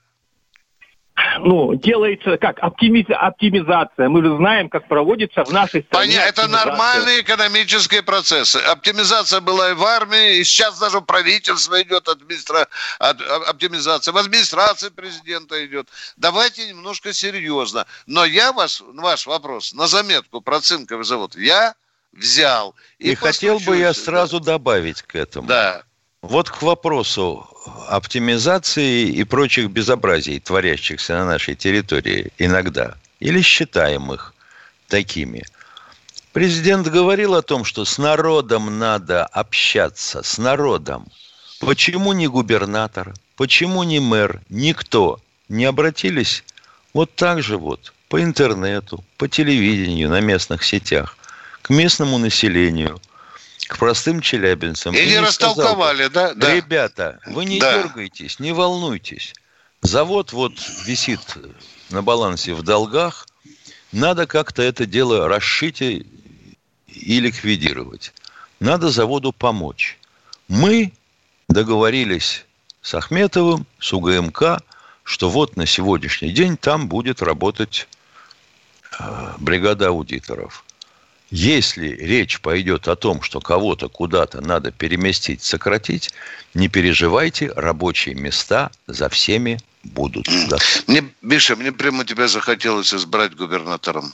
Ну, 1.39 1.75
делается 1.75 2.37
как 2.37 2.57
оптимиз... 2.59 3.05
оптимизация. 3.09 4.09
Мы 4.09 4.23
же 4.23 4.35
знаем, 4.37 4.69
как 4.69 4.87
проводится 4.87 5.43
в 5.43 5.51
нашей 5.51 5.83
стране. 5.83 6.13
Понятно, 6.13 6.29
это 6.29 6.47
нормальные 6.47 7.21
экономические 7.21 8.01
процессы. 8.01 8.57
Оптимизация 8.57 9.41
была 9.41 9.71
и 9.71 9.73
в 9.73 9.83
армии, 9.83 10.37
и 10.37 10.43
сейчас 10.43 10.79
даже 10.79 11.01
правительство 11.01 11.81
идет 11.81 12.07
администра... 12.07 12.67
оптимизация, 12.99 14.11
в 14.11 14.17
администрации 14.17 14.89
президента 14.89 15.63
идет. 15.65 15.87
Давайте 16.17 16.67
немножко 16.67 17.13
серьезно. 17.13 17.85
Но 18.07 18.25
я 18.25 18.51
вас, 18.51 18.81
ваш 18.81 19.27
вопрос 19.27 19.73
на 19.73 19.87
заметку 19.87 20.41
про 20.41 20.61
цинковый 20.61 21.05
завод, 21.05 21.35
я 21.35 21.75
взял. 22.11 22.75
И, 22.99 23.11
и 23.11 23.15
хотел 23.15 23.59
бы 23.59 23.77
я 23.77 23.93
сразу 23.93 24.39
да. 24.39 24.53
добавить 24.53 25.01
к 25.01 25.15
этому. 25.15 25.47
Да. 25.47 25.83
Вот 26.23 26.49
к 26.49 26.61
вопросу 26.61 27.45
оптимизации 27.89 29.09
и 29.09 29.25
прочих 29.25 29.69
безобразий, 29.69 30.39
творящихся 30.39 31.17
на 31.17 31.25
нашей 31.25 31.53
территории 31.53 32.31
иногда, 32.37 32.95
или 33.19 33.41
считаем 33.41 34.13
их 34.13 34.33
такими. 34.87 35.43
Президент 36.31 36.87
говорил 36.87 37.35
о 37.35 37.41
том, 37.41 37.65
что 37.65 37.83
с 37.83 37.97
народом 37.97 38.79
надо 38.79 39.25
общаться, 39.25 40.23
с 40.23 40.37
народом. 40.37 41.07
Почему 41.59 42.13
не 42.13 42.27
губернатор, 42.27 43.13
почему 43.35 43.83
не 43.83 43.99
мэр, 43.99 44.41
никто. 44.47 45.19
Не 45.49 45.65
обратились? 45.65 46.45
Вот 46.93 47.13
так 47.15 47.43
же 47.43 47.57
вот 47.57 47.91
по 48.07 48.23
интернету, 48.23 49.03
по 49.17 49.27
телевидению, 49.27 50.09
на 50.09 50.21
местных 50.21 50.63
сетях, 50.63 51.17
к 51.61 51.69
местному 51.69 52.17
населению– 52.17 53.01
к 53.67 53.77
простым 53.77 54.21
челябинцам. 54.21 54.95
И, 54.95 55.05
не 55.05 55.19
растолковали, 55.19 56.05
сказал, 56.05 56.35
да? 56.35 56.55
Ребята, 56.55 57.19
вы 57.25 57.45
не 57.45 57.59
да. 57.59 57.83
дергайтесь, 57.83 58.39
не 58.39 58.51
волнуйтесь. 58.51 59.33
Завод 59.81 60.31
вот 60.33 60.53
висит 60.85 61.19
на 61.89 62.01
балансе 62.01 62.53
в 62.53 62.63
долгах. 62.63 63.27
Надо 63.91 64.25
как-то 64.25 64.61
это 64.61 64.85
дело 64.85 65.27
расшить 65.27 65.81
и, 65.81 66.05
и 66.87 67.19
ликвидировать. 67.19 68.13
Надо 68.59 68.89
заводу 68.89 69.33
помочь. 69.33 69.99
Мы 70.47 70.93
договорились 71.49 72.45
с 72.81 72.93
Ахметовым, 72.95 73.65
с 73.79 73.93
УГМК, 73.93 74.61
что 75.03 75.29
вот 75.29 75.57
на 75.57 75.65
сегодняшний 75.65 76.31
день 76.31 76.57
там 76.57 76.87
будет 76.87 77.21
работать 77.21 77.87
э, 78.99 79.33
бригада 79.37 79.89
аудиторов. 79.89 80.62
Если 81.35 81.87
речь 81.87 82.39
пойдет 82.41 82.87
о 82.87 82.95
том, 82.95 83.23
что 83.23 83.39
кого-то 83.39 83.89
куда-то 83.89 84.39
надо 84.41 84.69
переместить, 84.69 85.41
сократить, 85.41 86.11
не 86.53 86.67
переживайте, 86.67 87.51
рабочие 87.55 88.13
места 88.13 88.69
за 88.85 89.09
всеми 89.09 89.59
будут. 89.83 90.27
Мне, 90.85 91.03
Миша, 91.23 91.55
мне 91.55 91.71
прямо 91.71 92.05
тебя 92.05 92.27
захотелось 92.27 92.93
избрать 92.93 93.33
губернатором. 93.35 94.13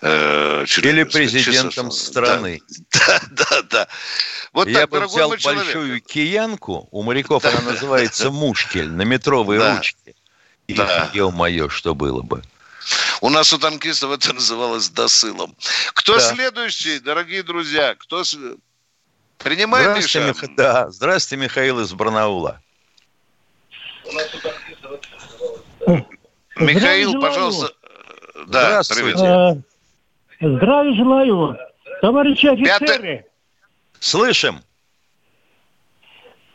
Э, 0.00 0.64
Или 0.78 1.04
президентом 1.04 1.90
часов. 1.90 1.94
страны. 1.94 2.60
Да, 2.90 3.20
да, 3.30 3.62
да. 3.62 3.88
Вот 4.52 4.66
Я 4.66 4.80
так, 4.80 4.90
бы 4.90 5.06
взял 5.06 5.28
большую 5.28 6.00
киянку, 6.00 6.88
у 6.90 7.04
моряков 7.04 7.44
она 7.44 7.60
называется 7.60 8.32
мушкель, 8.32 8.90
на 8.90 9.02
метровой 9.02 9.58
ручке. 9.58 10.16
И, 10.66 10.74
да. 10.74 11.08
ё-моё, 11.14 11.68
что 11.68 11.94
было 11.94 12.22
бы. 12.22 12.42
У 13.20 13.30
нас 13.30 13.52
у 13.52 13.58
танкистов 13.58 14.12
это 14.12 14.32
называлось 14.32 14.88
досылом. 14.90 15.54
Кто 15.94 16.14
да. 16.14 16.20
следующий, 16.20 17.00
дорогие 17.00 17.42
друзья? 17.42 17.94
Кто 17.96 18.22
с... 18.22 18.38
принимает 19.38 19.86
Здравствуйте, 19.86 20.28
Миша? 20.28 20.46
Мих... 20.46 20.56
Да, 20.56 20.90
здравствуйте, 20.90 21.44
Михаил 21.44 21.80
из 21.80 21.92
Барнаула. 21.92 22.60
Михаил, 26.56 27.20
пожалуйста. 27.20 27.72
Да, 28.46 28.82
Здравствуйте. 28.82 29.24
Э, 29.24 29.54
здравия 30.40 30.94
желаю, 30.94 31.58
товарищи 32.00 32.46
офицеры. 32.46 32.86
Пятый... 32.86 33.24
Слышим. 33.98 34.62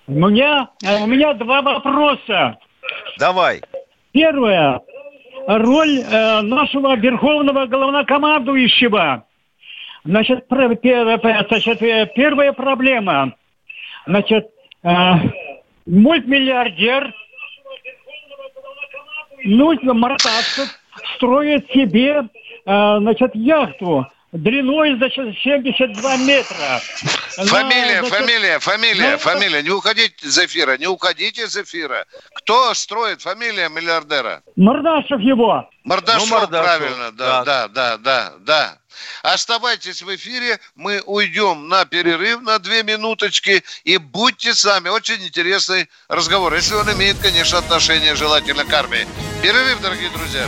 У 0.08 0.13
меня, 0.13 0.69
у 0.82 1.08
меня 1.08 1.34
два 1.34 1.62
вопроса. 1.62 2.58
Давай. 3.17 3.62
Первое 4.13 4.82
роль 5.47 5.99
э, 5.99 6.41
нашего 6.41 6.95
верховного 6.95 7.65
главнокомандующего. 7.65 9.25
Значит, 10.06 10.47
значит 10.49 11.82
э, 11.82 12.10
первая 12.15 12.53
проблема. 12.53 13.36
Значит, 14.06 14.47
э, 14.84 14.89
мультмиллиардер 15.86 17.13
ну, 19.45 19.93
Мартасов 19.93 20.69
строит 21.15 21.69
себе, 21.71 22.23
э, 22.65 22.97
значит, 22.99 23.36
яхту 23.36 24.06
длиной, 24.34 24.96
значит, 24.98 25.38
72 25.43 26.17
метра. 26.17 26.82
Фамилия, 27.38 28.02
на, 28.02 28.08
фамилия, 28.08 28.60
фамилия, 28.60 29.12
на... 29.12 29.17
фамилия. 29.17 29.62
Не 29.62 29.69
уходите 29.69 30.26
из 30.26 30.38
эфира, 30.38 30.78
не 30.78 30.88
уходите 30.88 31.43
из 31.43 31.56
эфира. 31.56 32.06
Кто 32.36 32.74
строит 32.74 33.22
фамилия 33.22 33.69
миллиардера? 33.69 34.41
Мордашев 34.56 35.19
его. 35.19 35.69
Мордашев, 35.84 36.30
ну, 36.30 36.39
Мордашев. 36.39 36.65
правильно, 36.65 37.12
да, 37.12 37.43
да, 37.43 37.67
да, 37.67 37.98
да, 37.98 38.34
да. 38.39 38.78
Оставайтесь 39.22 40.02
в 40.02 40.15
эфире, 40.15 40.60
мы 40.76 41.02
уйдем 41.06 41.67
на 41.67 41.86
перерыв 41.86 42.41
на 42.41 42.60
две 42.60 42.84
минуточки 42.84 43.63
и 43.84 43.98
будьте 43.98 44.54
с 44.54 44.63
нами. 44.63 44.89
Очень 44.89 45.24
интересный 45.26 45.89
разговор, 46.08 46.54
если 46.54 46.76
он 46.76 46.91
имеет, 46.93 47.17
конечно, 47.19 47.58
отношение 47.58 48.15
желательно 48.15 48.65
к 48.65 48.74
армии. 48.74 49.08
Перерыв, 49.41 49.82
дорогие 49.82 50.10
друзья. 50.12 50.48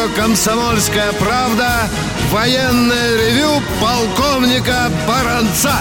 Радио 0.00 0.14
«Комсомольская 0.14 1.12
правда» 1.14 1.68
военное 2.30 3.16
ревю 3.16 3.60
полковника 3.80 4.88
Баранца. 5.06 5.74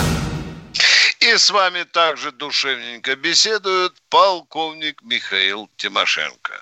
И 1.19 1.37
с 1.37 1.49
вами 1.51 1.83
также 1.83 2.31
душевненько 2.31 3.15
беседует 3.15 3.93
полковник 4.09 5.01
Михаил 5.03 5.69
Тимошенко. 5.77 6.53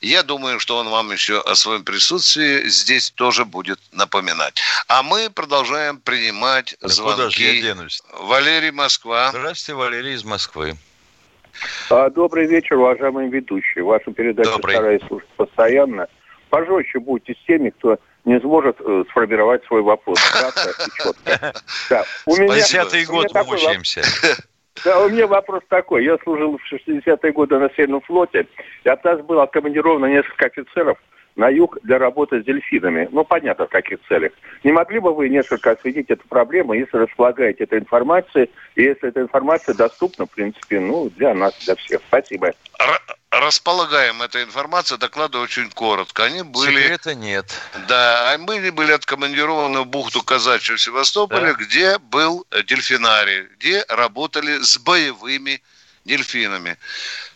Я 0.00 0.22
думаю, 0.22 0.58
что 0.60 0.76
он 0.76 0.88
вам 0.88 1.12
еще 1.12 1.40
о 1.40 1.54
своем 1.54 1.84
присутствии 1.84 2.68
здесь 2.68 3.10
тоже 3.10 3.44
будет 3.44 3.78
напоминать. 3.92 4.60
А 4.88 5.02
мы 5.02 5.30
продолжаем 5.30 5.98
принимать 5.98 6.76
да 6.80 6.88
звонки. 6.88 7.64
Валерий 8.20 8.72
Москва. 8.72 9.30
Здравствуйте, 9.30 9.74
Валерий 9.74 10.14
из 10.14 10.24
Москвы. 10.24 10.74
А, 11.90 12.10
добрый 12.10 12.46
вечер, 12.46 12.76
уважаемые 12.76 13.28
ведущие. 13.28 13.84
Вашу 13.84 14.12
передачу 14.12 14.50
Добрый. 14.50 14.74
стараюсь 14.74 15.02
слушать 15.06 15.28
постоянно. 15.36 16.08
Пожестче 16.52 16.98
будьте 16.98 17.32
с 17.32 17.46
теми, 17.46 17.70
кто 17.70 17.98
не 18.26 18.38
сможет 18.40 18.76
э, 18.78 19.04
сформировать 19.08 19.64
свой 19.64 19.80
вопрос 19.80 20.18
кратко 20.20 20.68
и 20.68 21.02
четко. 21.02 21.52
Да. 21.88 22.04
У 22.26 22.36
меня, 22.36 22.62
год 23.06 23.32
мучаемся. 23.46 24.02
Да, 24.84 25.00
у 25.00 25.08
меня 25.08 25.26
вопрос 25.26 25.62
такой. 25.68 26.04
Я 26.04 26.18
служил 26.22 26.58
в 26.58 26.72
60-е 26.72 27.32
годы 27.32 27.58
на 27.58 27.70
Северном 27.70 28.02
флоте, 28.02 28.46
и 28.84 28.88
от 28.88 29.02
нас 29.02 29.20
было 29.20 29.46
командировано 29.46 30.06
несколько 30.06 30.46
офицеров 30.46 30.98
на 31.36 31.48
юг 31.48 31.78
для 31.84 31.98
работы 31.98 32.42
с 32.42 32.44
дельфинами. 32.44 33.08
Ну, 33.10 33.24
понятно, 33.24 33.66
в 33.66 33.70
каких 33.70 33.98
целях. 34.06 34.32
Не 34.62 34.72
могли 34.72 34.98
бы 34.98 35.14
вы 35.14 35.30
несколько 35.30 35.70
осветить 35.70 36.10
эту 36.10 36.26
проблему, 36.28 36.74
если 36.74 36.98
располагаете 36.98 37.64
этой 37.64 37.78
информацией, 37.78 38.50
и 38.74 38.82
если 38.82 39.08
эта 39.08 39.22
информация 39.22 39.74
доступна, 39.74 40.26
в 40.26 40.30
принципе, 40.30 40.80
ну, 40.80 41.08
для 41.16 41.32
нас, 41.34 41.54
для 41.64 41.76
всех. 41.76 42.02
Спасибо. 42.08 42.52
Располагаем 43.32 44.20
этой 44.20 44.42
информацией, 44.42 44.98
доклады 44.98 45.38
очень 45.38 45.70
коротко. 45.70 46.24
Они 46.24 46.42
были... 46.42 46.82
Секрета 46.82 47.14
нет. 47.14 47.46
Да, 47.88 48.36
мы 48.38 48.70
были 48.70 48.92
откомандированы 48.92 49.80
в 49.80 49.86
бухту 49.86 50.22
Казачьего 50.22 50.76
в 50.76 50.80
Севастополе, 50.82 51.54
да. 51.54 51.64
где 51.64 51.98
был 51.98 52.46
дельфинарий, 52.66 53.48
где 53.56 53.86
работали 53.88 54.58
с 54.62 54.76
боевыми 54.76 55.62
дельфинами. 56.04 56.76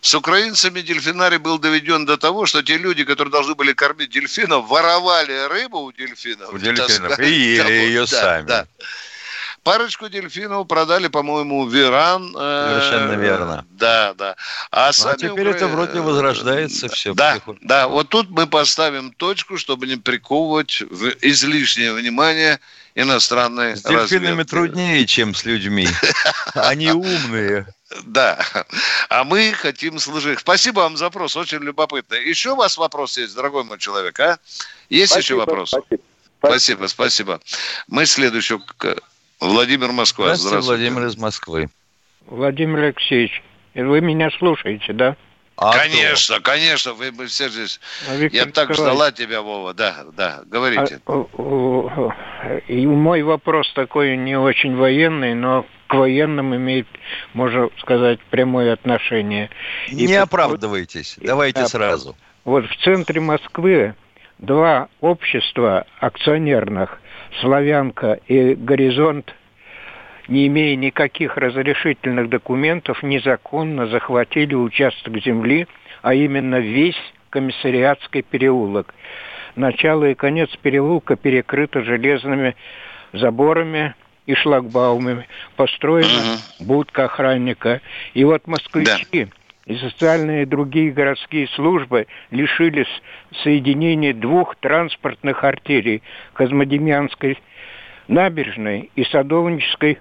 С 0.03 0.15
украинцами 0.15 0.83
дельфинарий 0.83 1.39
был 1.39 1.59
доведен 1.59 2.05
до 2.05 2.19
того, 2.19 2.45
что 2.45 2.63
те 2.63 2.77
люди, 2.77 3.05
которые 3.05 3.33
должны 3.33 3.55
были 3.55 3.73
кормить 3.73 4.11
дельфинов, 4.11 4.69
воровали 4.69 5.49
рыбу 5.49 5.79
у 5.79 5.93
дельфинов. 5.93 6.53
У 6.53 6.59
дельфинов 6.59 7.19
и 7.21 7.31
ели 7.31 7.73
ее 7.73 8.01
да, 8.03 8.07
сами. 8.07 8.47
Да. 8.47 8.67
Парочку 9.67 10.09
дельфинов 10.09 10.69
продали, 10.69 11.09
по-моему, 11.09 11.67
в 11.67 11.77
Иран. 11.77 12.33
Э, 12.39 12.79
Совершенно 12.79 13.21
верно. 13.21 13.67
Да, 13.71 14.15
да. 14.15 14.37
А, 14.71 14.93
ну, 14.97 15.09
а 15.09 15.15
теперь 15.17 15.49
укра... 15.49 15.57
это 15.57 15.67
вроде 15.67 15.99
возрождается 15.99 16.89
все. 16.89 17.15
Да, 17.15 17.33
потихоньку. 17.33 17.67
да. 17.67 17.89
Вот 17.89 18.09
тут 18.09 18.31
мы 18.31 18.47
поставим 18.47 19.11
точку, 19.11 19.59
чтобы 19.59 19.89
не 19.89 19.97
приковывать 19.97 20.85
излишнее 21.21 21.93
внимание 21.95 22.61
иностранные 22.95 23.75
С 23.75 23.83
дельфинами 23.83 24.43
разведки. 24.43 24.51
труднее, 24.51 25.05
чем 25.05 25.35
с 25.35 25.45
людьми. 25.45 25.89
Они 26.55 26.93
умные. 26.93 27.67
Да. 28.05 28.39
А 29.09 29.25
мы 29.25 29.53
хотим 29.53 29.99
служить. 29.99 30.39
Спасибо 30.39 30.79
вам 30.79 30.97
за 30.97 31.07
вопрос, 31.07 31.35
очень 31.35 31.59
любопытно. 31.59 32.15
Еще 32.15 32.53
у 32.53 32.57
вас 32.57 32.79
вопрос 32.79 33.19
есть, 33.19 33.35
дорогой 33.35 33.65
мой 33.65 33.81
человек, 33.81 34.21
а? 34.21 34.39
Есть 34.91 35.11
спасибо, 35.11 35.43
еще 35.43 35.45
вопрос? 35.45 35.71
Спасибо. 35.71 36.03
Спасибо, 36.39 36.87
спасибо. 36.87 37.41
Мы 37.89 38.07
следующий 38.07 38.59
Владимир 39.41 39.93
Москва. 39.93 40.35
Здравствуйте, 40.35 40.49
Здравствуйте, 40.49 40.91
Владимир 40.91 41.09
из 41.09 41.17
Москвы. 41.17 41.69
Владимир 42.27 42.85
Алексеевич, 42.85 43.43
вы 43.75 44.01
меня 44.01 44.31
слушаете, 44.39 44.93
да? 44.93 45.17
А 45.59 45.73
конечно, 45.73 46.37
кто? 46.37 46.51
конечно, 46.51 46.93
вы 46.93 47.13
мы 47.13 47.27
все 47.27 47.49
здесь. 47.49 47.81
А, 48.09 48.17
Виктор 48.17 48.47
Я 48.47 48.53
так 48.53 48.75
ждала 48.75 49.11
тебя, 49.11 49.41
Вова, 49.41 49.73
да, 49.73 50.05
да, 50.15 50.43
говорите. 50.45 51.01
А, 51.07 52.61
и 52.69 52.87
мой 52.87 53.23
вопрос 53.23 53.73
такой 53.75 54.19
не 54.19 54.37
очень 54.37 54.77
военный, 54.77 55.35
но 55.35 55.65
к 55.87 55.95
военным 55.95 56.55
имеет, 56.55 56.87
можно 57.33 57.71
сказать, 57.79 58.21
прямое 58.31 58.75
отношение. 58.75 59.49
Не 59.91 60.05
и 60.05 60.15
оправдывайтесь, 60.15 61.17
давайте 61.23 61.61
да, 61.61 61.69
сразу. 61.69 62.17
Вот 62.45 62.67
в 62.67 62.85
центре 62.85 63.21
Москвы 63.21 63.95
два 64.39 64.89
общества 65.01 65.87
акционерных, 66.01 67.01
«Славянка» 67.41 68.21
и 68.27 68.55
«Горизонт», 68.55 69.35
не 70.29 70.47
имея 70.49 70.75
никаких 70.77 71.37
разрешительных 71.37 72.29
документов, 72.29 73.03
незаконно 73.03 73.87
захватили 73.87 74.55
участок 74.55 75.19
земли, 75.23 75.67
а 76.03 76.15
именно 76.15 76.59
весь 76.59 77.01
комиссариатский 77.31 78.23
переулок. 78.23 78.95
Начало 79.55 80.05
и 80.11 80.15
конец 80.15 80.51
переулка 80.61 81.17
перекрыто 81.17 81.83
железными 81.83 82.57
заборами, 83.13 83.95
и 84.27 84.35
шлагбаумами, 84.35 85.27
построена 85.57 86.09
uh-huh. 86.09 86.65
будка 86.67 87.05
охранника. 87.05 87.81
И 88.13 88.25
вот 88.25 88.47
москвичи 88.47 89.25
да. 89.25 89.31
И 89.67 89.77
социальные 89.77 90.43
и 90.43 90.47
другие 90.47 90.93
городские 90.93 91.49
службы 91.49 92.07
лишились 92.31 92.89
соединения 93.43 94.15
двух 94.15 94.55
транспортных 94.57 95.43
артерий 95.43 96.03
Козмодемьянской 96.35 97.39
набережной 98.07 98.91
и 98.95 99.05
Садовнической 99.05 99.99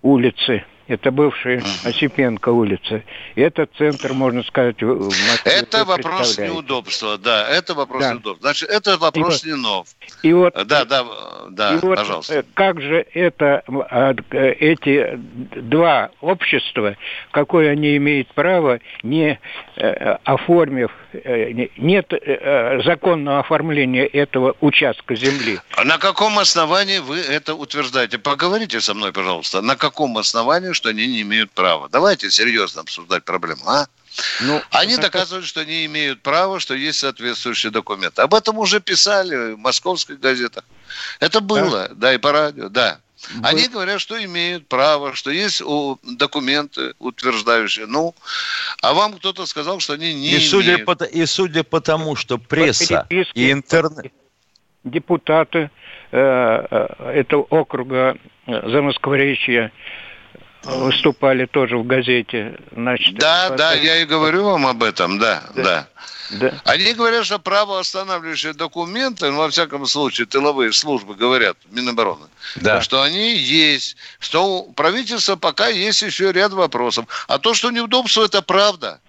улицы. 0.00 0.64
Это 0.88 1.10
бывшая 1.10 1.62
Осипенко 1.84 2.48
улица. 2.48 3.02
Это 3.36 3.68
центр, 3.78 4.12
можно 4.12 4.42
сказать, 4.42 4.82
в 4.82 5.04
Москве. 5.04 5.52
Это 5.52 5.84
вопрос 5.84 6.38
неудобства, 6.38 7.18
да. 7.18 7.48
Это 7.48 7.74
вопрос 7.74 8.02
да. 8.02 8.12
неудобства. 8.12 8.42
Значит, 8.42 8.68
это 8.68 8.98
вопрос 8.98 9.44
и 9.44 9.48
не 9.48 9.56
нов. 9.56 9.86
И 10.22 10.32
вот, 10.32 10.54
да, 10.66 10.84
да, 10.84 11.04
да, 11.50 11.74
и 11.74 11.78
вот 11.78 11.98
пожалуйста. 11.98 12.40
Э, 12.40 12.42
как 12.54 12.80
же 12.80 13.06
это, 13.14 13.62
э, 14.30 14.52
эти 14.58 15.18
два 15.60 16.10
общества, 16.20 16.96
какое 17.30 17.70
они 17.70 17.96
имеют 17.96 18.28
право, 18.34 18.80
не 19.02 19.38
э, 19.76 20.16
оформив, 20.24 20.90
нет 21.76 22.12
законного 22.84 23.40
оформления 23.40 24.06
этого 24.06 24.56
участка 24.60 25.14
земли? 25.14 25.60
А 25.76 25.84
на 25.84 25.98
каком 25.98 26.38
основании 26.38 26.98
вы 26.98 27.18
это 27.18 27.54
утверждаете? 27.54 28.18
Поговорите 28.18 28.80
со 28.80 28.94
мной, 28.94 29.12
пожалуйста. 29.12 29.62
На 29.62 29.76
каком 29.76 30.18
основании, 30.18 30.72
что 30.72 30.88
они 30.88 31.06
не 31.06 31.22
имеют 31.22 31.50
права? 31.52 31.88
Давайте 31.90 32.30
серьезно 32.30 32.82
обсуждать 32.82 33.24
проблему, 33.24 33.62
а? 33.66 33.86
Ну, 34.42 34.60
Они 34.70 34.92
это... 34.92 35.02
доказывают, 35.02 35.46
что 35.46 35.60
они 35.60 35.86
имеют 35.86 36.20
право, 36.20 36.60
что 36.60 36.74
есть 36.74 36.98
соответствующие 36.98 37.72
документы. 37.72 38.20
Об 38.20 38.34
этом 38.34 38.58
уже 38.58 38.80
писали 38.80 39.52
в 39.54 39.58
московских 39.58 40.20
газетах. 40.20 40.64
Это 41.20 41.40
было, 41.40 41.88
да, 41.88 41.94
да 41.94 42.14
и 42.14 42.18
по 42.18 42.30
радио, 42.32 42.68
да. 42.68 42.98
Вы... 43.30 43.48
Они 43.48 43.68
говорят, 43.68 44.00
что 44.00 44.22
имеют 44.24 44.66
право, 44.68 45.14
что 45.14 45.30
есть 45.30 45.62
документы, 46.02 46.94
утверждающие. 46.98 47.86
Ну, 47.86 48.14
а 48.82 48.94
вам 48.94 49.14
кто-то 49.14 49.46
сказал, 49.46 49.80
что 49.80 49.94
они 49.94 50.12
не 50.14 50.26
и 50.26 50.28
имеют. 50.30 50.44
Судя 50.44 50.78
по, 50.78 50.92
и 51.04 51.26
судя 51.26 51.62
по 51.62 51.80
тому, 51.80 52.16
что 52.16 52.38
пресса 52.38 53.06
и 53.34 53.50
интернет... 53.50 54.12
Депутаты 54.84 55.70
э, 56.10 56.18
э, 56.18 57.12
этого 57.14 57.42
округа 57.42 58.16
э, 58.46 58.70
Замоскворечья 58.70 59.70
выступали 60.64 61.46
тоже 61.46 61.76
в 61.76 61.86
газете. 61.86 62.58
Значит, 62.72 63.16
да, 63.16 63.46
это... 63.46 63.56
да, 63.56 63.72
я 63.74 64.02
и 64.02 64.04
говорю 64.04 64.44
вам 64.44 64.66
об 64.66 64.82
этом, 64.82 65.18
да, 65.18 65.42
да. 65.54 65.62
да. 65.62 65.88
Да. 66.30 66.62
Они 66.64 66.94
говорят, 66.94 67.26
что 67.26 67.38
право 67.38 67.78
останавливающие 67.78 68.54
документы, 68.54 69.30
ну, 69.30 69.36
во 69.36 69.50
всяком 69.50 69.86
случае, 69.86 70.26
тыловые 70.26 70.72
службы 70.72 71.14
говорят, 71.14 71.58
Минобороны, 71.70 72.26
да. 72.56 72.80
что 72.80 73.02
они 73.02 73.36
есть, 73.36 73.96
что 74.18 74.46
у 74.46 74.72
правительства 74.72 75.36
пока 75.36 75.68
есть 75.68 76.00
еще 76.00 76.32
ряд 76.32 76.52
вопросов. 76.52 77.04
А 77.28 77.38
то, 77.38 77.52
что 77.52 77.70
неудобство, 77.70 78.24
это 78.24 78.40
правда. 78.40 79.00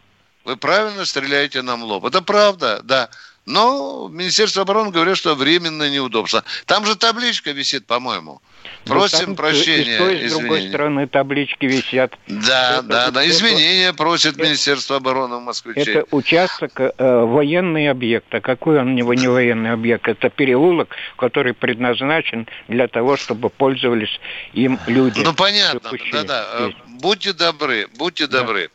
Вы 0.43 0.57
правильно 0.57 1.05
стреляете 1.05 1.61
нам 1.61 1.81
в 1.81 1.85
лоб. 1.85 2.05
Это 2.05 2.21
правда, 2.21 2.81
да. 2.83 3.09
Но 3.45 4.09
Министерство 4.09 4.63
обороны 4.63 4.91
говорит, 4.91 5.17
что 5.17 5.35
временное 5.35 5.89
неудобство. 5.89 6.43
Там 6.65 6.85
же 6.85 6.95
табличка 6.97 7.51
висит, 7.51 7.85
по-моему. 7.85 8.41
Ну, 8.85 8.95
просим 8.95 9.29
ну, 9.29 9.35
прощения. 9.35 9.95
И 9.95 9.97
той, 9.97 10.19
и 10.19 10.27
с 10.27 10.31
другой 10.31 10.67
стороны 10.67 11.07
таблички 11.07 11.65
висят. 11.65 12.17
Да, 12.27 12.79
это, 12.79 12.83
да, 12.83 13.11
да. 13.11 13.27
Извинения 13.27 13.89
это, 13.89 13.97
просит 13.97 14.35
это, 14.35 14.43
Министерство 14.43 14.97
обороны 14.97 15.37
в 15.37 15.41
Москве. 15.41 15.73
Это 15.75 16.05
участок, 16.11 16.79
э, 16.79 16.91
военный 16.97 17.89
объект. 17.89 18.33
А 18.33 18.41
какой 18.41 18.79
он 18.79 18.95
не, 18.95 19.01
не 19.01 19.27
военный 19.27 19.71
объект? 19.71 20.07
Это 20.07 20.29
переулок, 20.29 20.95
который 21.17 21.53
предназначен 21.53 22.47
для 22.67 22.87
того, 22.87 23.17
чтобы 23.17 23.49
пользовались 23.49 24.19
им 24.53 24.79
люди. 24.87 25.21
Ну, 25.21 25.33
понятно. 25.33 25.91
Да-да. 26.11 26.71
Будьте 26.87 27.33
добры, 27.33 27.87
будьте 27.97 28.27
да. 28.27 28.39
добры. 28.39 28.69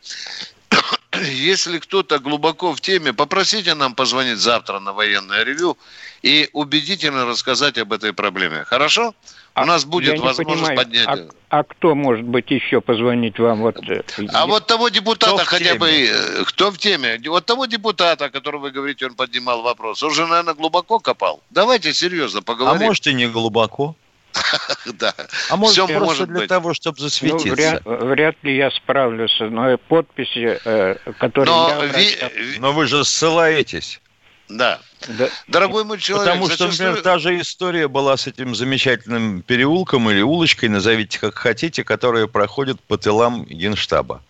Если 1.31 1.79
кто-то 1.79 2.19
глубоко 2.19 2.73
в 2.73 2.81
теме, 2.81 3.13
попросите 3.13 3.73
нам 3.75 3.95
позвонить 3.95 4.37
завтра 4.37 4.79
на 4.79 4.93
военное 4.93 5.43
ревю 5.43 5.77
и 6.21 6.49
убедительно 6.53 7.25
рассказать 7.25 7.77
об 7.77 7.93
этой 7.93 8.13
проблеме. 8.13 8.63
Хорошо? 8.65 9.13
У 9.55 9.65
нас 9.65 9.83
будет 9.83 10.19
возможность 10.19 10.75
поднять. 10.75 11.07
А, 11.07 11.27
а 11.49 11.63
кто 11.63 11.95
может 11.95 12.25
быть 12.25 12.49
еще 12.49 12.79
позвонить 12.79 13.39
вам? 13.39 13.59
Вот, 13.59 13.77
э, 13.89 14.03
а 14.33 14.45
вот 14.45 14.67
того 14.67 14.89
депутата 14.89 15.43
хотя 15.43 15.75
бы, 15.75 15.89
э, 15.89 16.43
кто 16.45 16.71
в 16.71 16.77
теме? 16.77 17.19
Вот 17.25 17.45
того 17.45 17.65
депутата, 17.65 18.25
о 18.25 18.29
котором 18.29 18.61
вы 18.61 18.71
говорите, 18.71 19.07
он 19.07 19.15
поднимал 19.15 19.61
вопрос, 19.61 20.01
он 20.03 20.11
же, 20.13 20.27
наверное, 20.27 20.53
глубоко 20.53 20.99
копал. 20.99 21.41
Давайте 21.49 21.93
серьезно 21.93 22.41
поговорим. 22.41 22.83
А 22.83 22.85
может 22.85 23.07
и 23.07 23.13
не 23.13 23.27
глубоко. 23.27 23.95
Да. 24.93 25.13
А 25.49 25.55
может 25.55 25.73
Все 25.73 25.87
просто 25.87 26.05
может 26.05 26.27
для 26.29 26.39
быть. 26.39 26.49
того, 26.49 26.73
чтобы 26.73 26.97
ну, 26.99 27.03
засветиться? 27.03 27.47
Ну, 27.47 27.55
вряд, 27.55 27.81
вряд 27.85 28.35
ли 28.43 28.57
я 28.57 28.71
справлюсь, 28.71 29.35
но 29.39 29.77
подписи, 29.77 30.59
э, 30.63 30.95
которые 31.19 31.55
но, 31.55 31.83
я... 31.83 32.29
Ви... 32.29 32.59
Но 32.59 32.73
вы 32.73 32.87
же 32.87 33.03
ссылаетесь. 33.03 34.01
Да. 34.49 34.79
да. 35.07 35.29
Дорогой 35.47 35.83
мой 35.83 35.99
человек... 35.99 36.33
Потому 36.33 36.49
что, 36.49 36.67
например, 36.67 36.93
что... 36.95 37.03
та 37.03 37.19
же 37.19 37.39
история 37.39 37.87
была 37.87 38.17
с 38.17 38.25
этим 38.25 38.55
замечательным 38.55 39.43
переулком 39.43 40.09
или 40.09 40.21
улочкой, 40.21 40.69
назовите 40.69 41.19
как 41.19 41.37
хотите, 41.37 41.83
которая 41.83 42.25
проходит 42.25 42.81
по 42.81 42.97
тылам 42.97 43.45
Генштаба. 43.45 44.23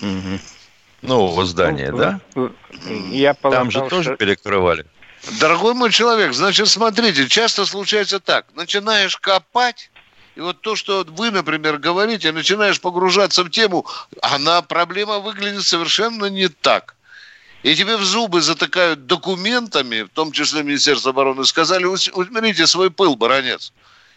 Угу. 0.00 0.40
Нового 1.02 1.44
здания, 1.44 1.90
ну, 1.90 1.98
да? 1.98 2.20
Я 3.10 3.34
полагал, 3.34 3.62
Там 3.62 3.70
же 3.70 3.80
тоже 3.88 4.10
что... 4.10 4.16
перекрывали. 4.16 4.86
Дорогой 5.38 5.74
мой 5.74 5.90
человек, 5.92 6.34
значит, 6.34 6.68
смотрите, 6.68 7.28
часто 7.28 7.64
случается 7.64 8.18
так. 8.18 8.46
Начинаешь 8.54 9.16
копать, 9.16 9.90
и 10.34 10.40
вот 10.40 10.60
то, 10.62 10.74
что 10.74 11.04
вы, 11.08 11.30
например, 11.30 11.78
говорите, 11.78 12.32
начинаешь 12.32 12.80
погружаться 12.80 13.44
в 13.44 13.50
тему, 13.50 13.86
она, 14.20 14.62
проблема 14.62 15.20
выглядит 15.20 15.62
совершенно 15.62 16.26
не 16.26 16.48
так. 16.48 16.96
И 17.62 17.76
тебе 17.76 17.96
в 17.96 18.02
зубы 18.02 18.40
затыкают 18.40 19.06
документами, 19.06 20.02
в 20.02 20.08
том 20.08 20.32
числе 20.32 20.64
Министерство 20.64 21.10
обороны, 21.10 21.44
сказали, 21.44 21.84
усмирите 21.84 22.66
свой 22.66 22.90
пыл, 22.90 23.14
баронец, 23.14 23.72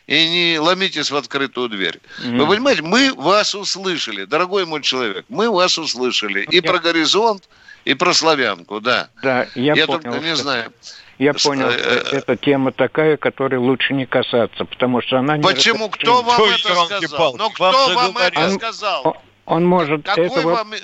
и 0.07 0.27
не 0.27 0.59
ломитесь 0.59 1.11
в 1.11 1.15
открытую 1.15 1.69
дверь. 1.69 1.99
Mm-hmm. 2.23 2.37
Вы 2.37 2.47
понимаете, 2.47 2.81
мы 2.81 3.13
вас 3.13 3.53
услышали, 3.53 4.25
дорогой 4.25 4.65
мой 4.65 4.81
человек, 4.81 5.25
мы 5.29 5.51
вас 5.51 5.77
услышали. 5.77 6.47
И 6.49 6.61
про 6.61 6.79
горизонт, 6.79 7.47
и 7.85 7.93
про 7.93 8.13
славянку, 8.13 8.81
да. 8.81 9.09
Да, 9.21 9.47
я, 9.55 9.73
я 9.73 9.85
понял. 9.85 10.01
только 10.01 10.19
не 10.19 10.35
знаю. 10.35 10.73
Я 11.17 11.33
понял, 11.33 11.71
что 11.71 11.79
э, 11.79 12.03
э, 12.11 12.17
эта 12.17 12.35
тема 12.35 12.71
такая, 12.71 13.15
которой 13.15 13.57
лучше 13.57 13.93
не 13.93 14.05
касаться, 14.05 14.65
потому 14.65 15.01
что 15.01 15.19
она... 15.19 15.37
Почему? 15.37 15.89
Кто 15.89 16.21
вам 16.23 16.41
это 16.41 16.75
сказал? 16.85 17.37
Ну, 17.37 17.49
кто 17.51 17.93
вам 17.93 18.17
это 18.17 18.49
сказал? 18.51 19.17
Он 19.45 19.65
может 19.65 20.03
Какой 20.03 20.25
этого... 20.25 20.55
вам... 20.55 20.73
Э, 20.73 20.77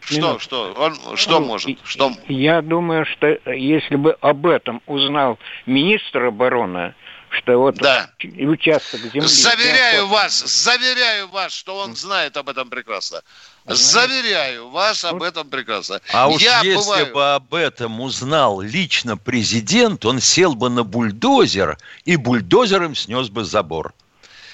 что, 0.00 0.38
что? 0.38 0.72
Он 0.76 1.16
что 1.16 1.38
ну, 1.38 1.46
может? 1.46 1.78
Что? 1.84 2.12
Я 2.26 2.62
думаю, 2.62 3.06
что 3.06 3.38
если 3.46 3.96
бы 3.96 4.16
об 4.20 4.46
этом 4.46 4.82
узнал 4.86 5.38
министр 5.66 6.24
обороны, 6.24 6.94
что 7.30 7.58
вот 7.58 7.76
да. 7.76 8.10
участок 8.22 9.00
земли... 9.00 9.20
Заверяю 9.20 10.06
вас, 10.06 10.40
заверяю 10.40 11.28
вас, 11.28 11.52
что 11.52 11.76
он 11.76 11.94
знает 11.94 12.36
об 12.36 12.48
этом 12.48 12.70
прекрасно. 12.70 13.22
Заверяю 13.68 14.70
вас 14.70 15.04
об 15.04 15.22
этом 15.22 15.48
прекрасно. 15.48 16.00
А 16.12 16.28
уж 16.28 16.40
Я 16.40 16.62
если 16.62 16.76
бываю... 16.76 17.12
бы 17.12 17.34
об 17.34 17.54
этом 17.54 18.00
узнал 18.00 18.60
лично 18.60 19.16
президент, 19.16 20.04
он 20.06 20.20
сел 20.20 20.54
бы 20.54 20.70
на 20.70 20.84
бульдозер 20.84 21.76
и 22.04 22.16
бульдозером 22.16 22.94
снес 22.94 23.28
бы 23.28 23.44
забор. 23.44 23.92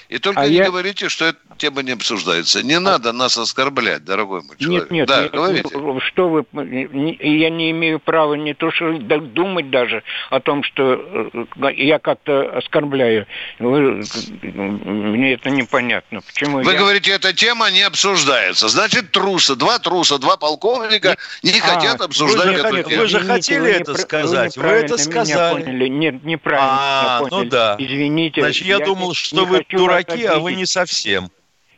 И 0.09 0.19
только 0.19 0.41
а 0.41 0.47
не 0.47 0.55
я... 0.55 0.65
говорите, 0.65 1.09
что 1.09 1.25
эта 1.25 1.39
тема 1.57 1.81
не 1.81 1.91
обсуждается. 1.91 2.63
Не 2.63 2.75
а... 2.75 2.79
надо 2.79 3.11
нас 3.11 3.37
оскорблять, 3.37 4.03
дорогой 4.03 4.41
мой 4.41 4.57
человек. 4.57 4.91
Нет, 4.91 4.91
нет, 4.91 5.07
да, 5.07 5.23
нет, 5.23 5.31
говорите. 5.31 5.69
что 6.07 6.29
вы, 6.29 6.45
я 6.53 7.49
не 7.49 7.71
имею 7.71 7.99
права 7.99 8.35
не 8.35 8.53
то 8.53 8.71
что 8.71 8.97
думать 8.97 9.69
даже 9.69 10.03
о 10.29 10.39
том, 10.39 10.63
что 10.63 10.93
э, 10.93 11.73
я 11.75 11.99
как-то 11.99 12.57
оскорбляю. 12.57 13.27
Вы, 13.59 14.03
мне 14.43 15.33
это 15.33 15.49
непонятно. 15.49 16.21
Почему 16.21 16.61
вы 16.61 16.73
я... 16.73 16.79
говорите, 16.79 17.11
эта 17.11 17.33
тема 17.33 17.71
не 17.71 17.81
обсуждается. 17.81 18.67
Значит, 18.67 19.11
трусы, 19.11 19.55
два 19.55 19.79
труса, 19.79 20.17
два 20.17 20.37
полковника 20.37 21.17
не, 21.43 21.59
а, 21.59 21.61
хотят 21.61 22.01
обсуждать 22.01 22.47
вы 22.47 22.53
эту 22.53 22.75
же, 22.75 22.83
тему. 22.83 23.01
Вы 23.01 23.07
же 23.07 23.19
хотели 23.21 23.59
вы 23.59 23.67
это 23.69 23.91
не, 23.91 23.97
сказать, 23.97 24.57
вы, 24.57 24.63
вы 24.63 24.69
это 24.69 24.97
сказали. 24.97 25.63
Поняли. 25.63 25.87
Нет, 25.87 26.23
неправильно 26.23 26.69
а, 26.71 27.19
поняли. 27.19 27.43
Ну 27.43 27.49
да. 27.49 27.75
Извините. 27.79 28.41
Значит, 28.41 28.65
я, 28.65 28.77
я 28.77 28.85
думал, 28.85 29.13
что 29.13 29.45
вы 29.45 29.65
дураки, 29.69 30.23
а 30.25 30.39
вы 30.39 30.53
не 30.53 30.65
совсем. 30.65 31.29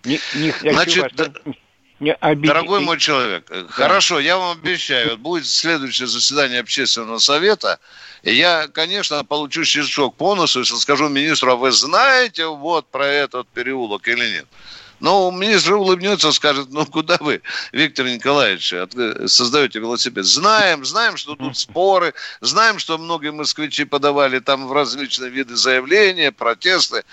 Не, 0.08 0.22
не 0.36 0.72
Значит, 0.72 1.20
вас, 1.20 1.30
не 2.00 2.16
дорогой 2.36 2.80
мой 2.80 2.98
человек, 2.98 3.46
да. 3.50 3.68
хорошо, 3.68 4.20
я 4.20 4.38
вам 4.38 4.58
обещаю, 4.58 5.12
вот 5.12 5.20
будет 5.20 5.46
следующее 5.48 6.08
заседание 6.08 6.62
общественного 6.62 7.18
совета, 7.18 7.80
и 8.24 8.34
я, 8.34 8.68
конечно, 8.68 9.24
получу 9.26 9.66
щелчок 9.66 10.16
по 10.16 10.36
носу, 10.36 10.60
если 10.60 10.76
скажу 10.76 11.10
министру, 11.10 11.52
а 11.52 11.56
вы 11.56 11.72
знаете 11.72 12.46
вот 12.46 12.88
про 12.88 13.06
этот 13.06 13.48
переулок 13.50 14.08
или 14.08 14.36
нет? 14.36 14.48
Но 15.00 15.32
министр 15.32 15.74
улыбнется, 15.74 16.32
скажет, 16.32 16.68
ну 16.72 16.86
куда 16.86 17.18
вы, 17.20 17.42
Виктор 17.72 18.06
Николаевич, 18.06 18.74
создаете 19.30 19.80
велосипед? 19.80 20.26
Знаем, 20.26 20.86
знаем, 20.86 21.18
что 21.18 21.36
тут 21.36 21.58
споры, 21.58 22.14
знаем, 22.42 22.80
что 22.80 22.98
многие 22.98 23.32
москвичи 23.32 23.86
подавали 23.86 24.40
там 24.40 24.68
в 24.68 24.74
различные 24.74 25.30
виды 25.30 25.56
заявления, 25.56 26.32
протесты. 26.32 27.04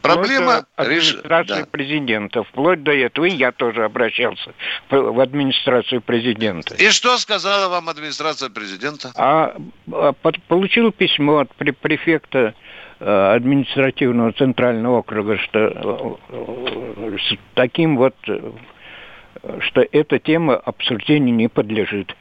Проблема... 0.00 0.66
Администрация 0.76 1.60
да. 1.60 1.66
президента. 1.66 2.42
Вплоть 2.44 2.82
до 2.82 2.92
этого 2.92 3.24
и 3.24 3.34
я 3.34 3.52
тоже 3.52 3.84
обращался 3.84 4.52
в 4.90 5.20
администрацию 5.20 6.00
президента. 6.00 6.74
И 6.74 6.90
что 6.90 7.18
сказала 7.18 7.68
вам 7.68 7.88
администрация 7.88 8.50
президента? 8.50 9.12
А, 9.16 9.56
а 9.90 10.12
получил 10.12 10.92
письмо 10.92 11.38
от 11.38 11.54
префекта 11.54 12.42
Э, 12.42 12.52
административного 13.04 14.32
центрального 14.32 14.98
округа, 14.98 15.38
что 15.38 16.18
э, 16.30 17.16
с 17.18 17.36
таким 17.54 17.96
вот, 17.96 18.14
э, 18.28 18.52
что 19.60 19.84
эта 19.90 20.18
тема 20.18 20.56
обсуждению 20.56 21.34
не 21.34 21.48
подлежит. 21.48 22.14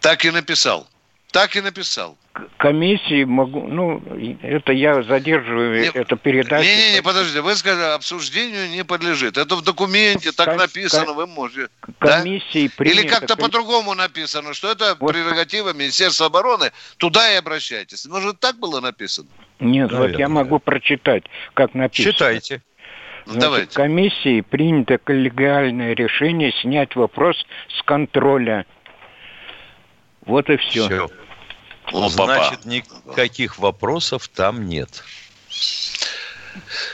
Так 0.00 0.24
и 0.24 0.30
написал. 0.30 0.86
Так 1.32 1.56
и 1.56 1.62
написал. 1.62 2.18
Комиссии 2.58 3.24
могу, 3.24 3.66
ну, 3.66 4.02
это 4.42 4.72
я 4.72 5.02
задерживаю 5.02 5.80
не, 5.80 5.88
эту 5.88 6.16
передачу. 6.16 6.64
Не-не-не, 6.64 7.02
подождите, 7.02 7.40
вы 7.40 7.54
сказали, 7.56 7.94
обсуждению 7.94 8.70
не 8.70 8.84
подлежит. 8.84 9.36
Это 9.36 9.54
в 9.56 9.62
документе 9.62 10.32
так 10.32 10.48
Ком, 10.48 10.56
написано, 10.58 11.12
вы 11.12 11.26
можете. 11.26 11.68
Комиссии 11.98 12.70
да? 12.78 12.84
Или 12.84 13.06
как-то 13.06 13.36
по-другому 13.36 13.94
написано, 13.94 14.54
что 14.54 14.70
это 14.70 14.96
вот. 14.98 15.12
прерогатива 15.12 15.72
Министерства 15.72 16.26
обороны, 16.26 16.72
туда 16.96 17.32
и 17.32 17.36
обращайтесь. 17.36 18.06
Может, 18.06 18.40
так 18.40 18.58
было 18.58 18.80
написано? 18.80 19.28
Нет, 19.62 19.90
Наверное. 19.90 20.12
вот 20.12 20.18
я 20.18 20.28
могу 20.28 20.58
прочитать, 20.58 21.24
как 21.54 21.74
написано. 21.74 22.12
Читайте. 22.12 22.62
Значит, 23.24 23.40
Давайте. 23.40 23.74
комиссии 23.74 24.40
принято 24.40 24.98
коллегиальное 24.98 25.94
решение 25.94 26.52
снять 26.60 26.96
вопрос 26.96 27.36
с 27.78 27.82
контроля. 27.84 28.66
Вот 30.26 30.50
и 30.50 30.56
все. 30.56 30.86
все. 30.86 31.08
Ну, 31.92 32.08
Значит, 32.08 32.64
никаких 32.64 33.58
вопросов 33.58 34.28
там 34.28 34.66
нет. 34.66 35.04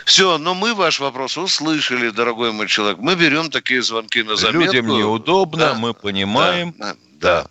Все, 0.04 0.38
но 0.38 0.54
мы 0.54 0.74
ваш 0.74 1.00
вопрос 1.00 1.36
услышали, 1.38 2.10
дорогой 2.10 2.52
мой 2.52 2.68
человек. 2.68 2.98
Мы 2.98 3.14
берем 3.16 3.50
такие 3.50 3.82
звонки 3.82 4.22
на 4.22 4.36
заметку. 4.36 4.72
Людям 4.74 4.86
неудобно, 4.86 5.68
да. 5.68 5.74
мы 5.74 5.94
понимаем. 5.94 6.74
Да, 6.78 6.94
да. 7.12 7.42
да. 7.42 7.48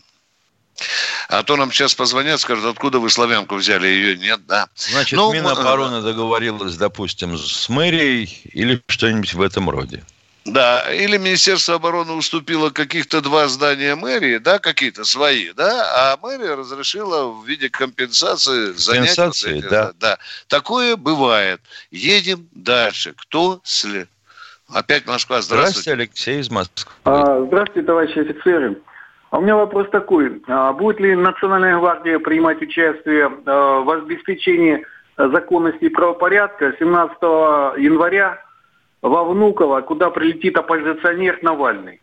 А 1.29 1.43
то 1.43 1.55
нам 1.55 1.71
сейчас 1.71 1.95
позвонят, 1.95 2.39
скажут, 2.39 2.65
откуда 2.65 2.99
вы 2.99 3.09
славянку 3.09 3.55
взяли, 3.55 3.87
ее 3.87 4.17
нет, 4.17 4.41
да. 4.47 4.67
Значит, 4.75 5.17
ну, 5.17 5.33
Минобороны 5.33 6.01
договорилась, 6.01 6.75
допустим, 6.75 7.37
с 7.37 7.67
мэрией 7.69 8.41
или 8.53 8.81
что-нибудь 8.87 9.33
в 9.33 9.41
этом 9.41 9.69
роде. 9.69 10.03
Да, 10.47 10.93
или 10.93 11.17
Министерство 11.17 11.75
обороны 11.75 12.13
уступило 12.13 12.69
каких-то 12.69 13.19
два 13.19 13.49
здания 13.49 13.95
мэрии, 13.95 14.37
да, 14.37 14.59
какие-то 14.59 15.03
свои, 15.03 15.51
да, 15.51 16.13
а 16.13 16.17
мэрия 16.21 16.55
разрешила 16.55 17.27
в 17.27 17.45
виде 17.45 17.69
компенсации 17.69 18.71
занять. 18.71 19.15
Компенсации, 19.15 19.55
вот 19.55 19.69
да. 19.69 19.91
да. 19.99 20.17
Такое 20.47 20.95
бывает. 20.95 21.59
Едем 21.91 22.47
дальше. 22.53 23.13
Кто 23.17 23.59
след? 23.65 24.07
Опять 24.69 25.05
Москва. 25.05 25.41
Здравствуйте. 25.41 25.81
Здравствуйте, 25.81 25.91
Алексей 25.91 26.39
из 26.39 26.49
Москвы. 26.49 26.93
А, 27.03 27.43
здравствуйте, 27.45 27.85
товарищи 27.85 28.19
офицеры. 28.19 28.77
А 29.29 29.39
у 29.39 29.41
меня 29.41 29.55
вопрос 29.55 29.89
такой. 29.89 30.41
А 30.47 30.73
будет 30.73 30.99
ли 30.99 31.15
Национальная 31.15 31.77
гвардия 31.77 32.19
принимать 32.19 32.61
участие 32.61 33.31
а, 33.45 33.81
в 33.81 33.89
обеспечении 33.89 34.85
законности 35.17 35.85
и 35.85 35.89
правопорядка 35.89 36.73
17 36.79 37.17
января 37.77 38.41
во 39.01 39.23
Внуково, 39.25 39.81
куда 39.81 40.09
прилетит 40.09 40.57
оппозиционер 40.57 41.39
Навальный. 41.41 42.01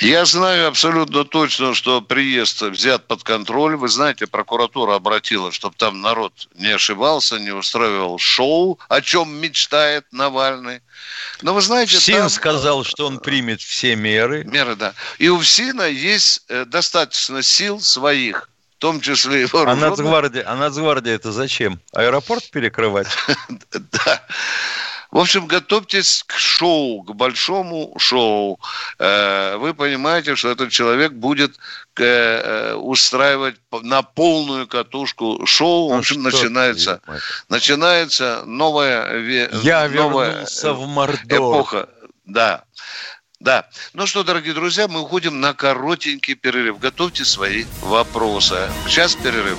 Я 0.00 0.24
знаю 0.24 0.68
абсолютно 0.68 1.24
точно, 1.24 1.74
что 1.74 2.00
приезд 2.00 2.62
взят 2.62 3.06
под 3.06 3.22
контроль. 3.22 3.76
Вы 3.76 3.88
знаете, 3.88 4.26
прокуратура 4.26 4.94
обратилась, 4.94 5.54
чтобы 5.54 5.74
там 5.76 6.00
народ 6.00 6.32
не 6.54 6.68
ошибался, 6.68 7.38
не 7.38 7.50
устраивал 7.50 8.18
шоу, 8.18 8.78
о 8.88 9.02
чем 9.02 9.34
мечтает 9.40 10.06
Навальный. 10.10 10.80
Но 11.42 11.52
вы 11.52 11.60
знаете... 11.60 11.98
ФСИН 11.98 12.16
там... 12.16 12.30
сказал, 12.30 12.84
что 12.84 13.06
он 13.06 13.18
примет 13.20 13.60
все 13.60 13.94
меры. 13.94 14.44
Меры, 14.44 14.74
да. 14.74 14.94
И 15.18 15.28
у 15.28 15.38
ФСИНа 15.38 15.88
есть 15.88 16.44
э, 16.48 16.64
достаточно 16.64 17.42
сил 17.42 17.80
своих 17.80 18.48
в 18.76 18.80
том 18.80 19.02
числе 19.02 19.42
и 19.42 19.44
вооруженных. 19.44 19.84
А 19.84 19.90
Нацгвардия, 19.90 20.42
а 20.46 20.56
Нацгвардия 20.56 21.14
это 21.14 21.32
зачем? 21.32 21.78
Аэропорт 21.92 22.50
перекрывать? 22.50 23.08
Да. 23.70 24.22
В 25.10 25.18
общем, 25.18 25.46
готовьтесь 25.46 26.22
к 26.26 26.34
шоу, 26.34 27.02
к 27.02 27.14
большому 27.14 27.94
шоу. 27.98 28.60
Э, 28.98 29.56
вы 29.56 29.74
понимаете, 29.74 30.36
что 30.36 30.50
этот 30.50 30.70
человек 30.70 31.12
будет 31.12 31.56
э, 31.96 32.04
э, 32.04 32.74
устраивать 32.74 33.56
на 33.82 34.02
полную 34.02 34.68
катушку 34.68 35.44
шоу. 35.46 35.90
В 35.90 35.98
общем, 35.98 36.22
начинается, 36.22 37.00
начинается 37.48 38.44
новая, 38.46 39.50
Я 39.62 39.88
новая 39.88 40.46
в 40.46 40.86
эпоха. 41.28 41.88
Да. 42.24 42.64
Да. 43.40 43.68
Ну 43.94 44.06
что, 44.06 44.22
дорогие 44.22 44.52
друзья, 44.54 44.86
мы 44.86 45.00
уходим 45.00 45.40
на 45.40 45.54
коротенький 45.54 46.34
перерыв. 46.34 46.78
Готовьте 46.78 47.24
свои 47.24 47.64
вопросы. 47.82 48.70
Сейчас 48.86 49.14
перерыв. 49.14 49.58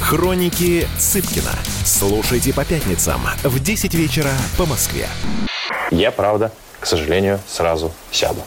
Хроники 0.00 0.86
Цыпкина. 0.98 1.52
Слушайте 1.84 2.52
по 2.52 2.64
пятницам 2.64 3.20
в 3.42 3.58
10 3.58 3.94
вечера 3.94 4.32
по 4.56 4.66
Москве. 4.66 5.08
Я, 5.90 6.10
правда, 6.10 6.52
к 6.80 6.86
сожалению, 6.86 7.40
сразу 7.48 7.92
сяду. 8.10 8.42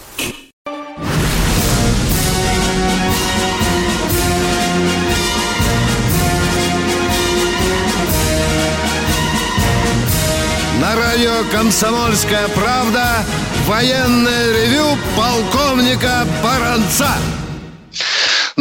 На 10.80 10.96
радио 10.96 11.44
«Комсомольская 11.52 12.48
правда» 12.50 13.26
военное 13.68 14.54
ревю 14.54 14.98
полковника 15.18 16.26
Баранца. 16.42 17.10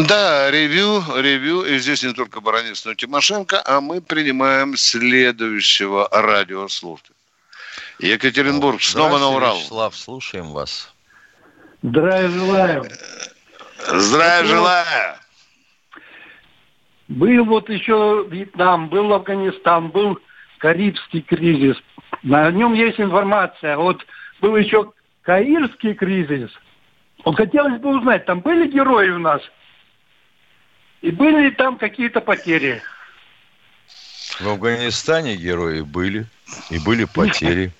Да, 0.06 0.50
ревью, 0.50 1.02
ревью. 1.16 1.62
И 1.62 1.78
здесь 1.78 2.04
не 2.04 2.12
только 2.12 2.40
Баранец, 2.40 2.84
но 2.84 2.92
и 2.92 2.94
Тимошенко. 2.94 3.62
А 3.64 3.80
мы 3.80 4.00
принимаем 4.00 4.76
следующего 4.76 6.08
радиослушателя. 6.12 7.16
Екатеринбург, 7.98 8.80
снова 8.80 9.18
на 9.18 9.30
Урал. 9.30 9.56
Слав, 9.56 9.96
слушаем 9.96 10.52
вас. 10.52 10.94
Здравия 11.82 12.28
желаю. 12.28 12.84
Здравия 13.86 14.44
желаю. 14.44 15.16
Был 17.08 17.44
вот 17.46 17.68
еще 17.68 18.26
Вьетнам, 18.30 18.88
был 18.88 19.12
Афганистан, 19.12 19.88
был 19.88 20.18
Карибский 20.58 21.22
кризис. 21.22 21.76
На 22.22 22.50
нем 22.50 22.74
есть 22.74 23.00
информация. 23.00 23.76
Вот 23.76 24.04
был 24.40 24.56
еще 24.56 24.92
Каирский 25.22 25.94
кризис. 25.94 26.50
Вот 27.24 27.36
хотелось 27.36 27.80
бы 27.80 27.96
узнать, 27.96 28.26
там 28.26 28.40
были 28.40 28.68
герои 28.68 29.10
у 29.10 29.18
нас? 29.18 29.42
И 31.00 31.10
были 31.10 31.44
ли 31.44 31.50
там 31.50 31.78
какие-то 31.78 32.20
потери? 32.20 32.82
В 34.40 34.48
Афганистане 34.48 35.36
герои 35.36 35.82
были. 35.82 36.26
И 36.70 36.78
были 36.78 37.04
потери. 37.04 37.72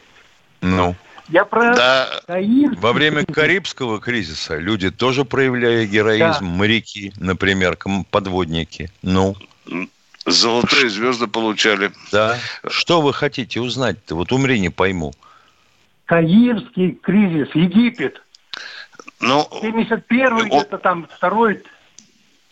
Ну. 0.61 0.95
Я 1.29 1.45
про 1.45 1.75
да. 1.75 2.21
Каир. 2.27 2.75
Во 2.77 2.93
время 2.93 3.25
Карибского 3.25 4.01
кризиса 4.01 4.57
люди 4.57 4.91
тоже 4.91 5.25
проявляли 5.25 5.87
героизм. 5.87 6.41
Да. 6.41 6.47
Моряки, 6.47 7.13
например, 7.17 7.77
подводники. 8.11 8.91
Ну. 9.03 9.37
Золотые 10.25 10.89
звезды 10.89 11.27
получали. 11.27 11.91
Да. 12.13 12.39
Что 12.69 13.01
вы 13.01 13.13
хотите 13.13 13.61
узнать-то? 13.61 14.15
Вот 14.15 14.33
умри, 14.33 14.59
не 14.61 14.71
пойму. 14.71 15.13
Каирский 16.07 16.93
кризис, 16.93 17.49
Египет. 17.55 18.23
Ну, 19.21 19.47
71-й, 19.63 20.47
где-то 20.49 20.79
там 20.79 21.09
второй. 21.15 21.63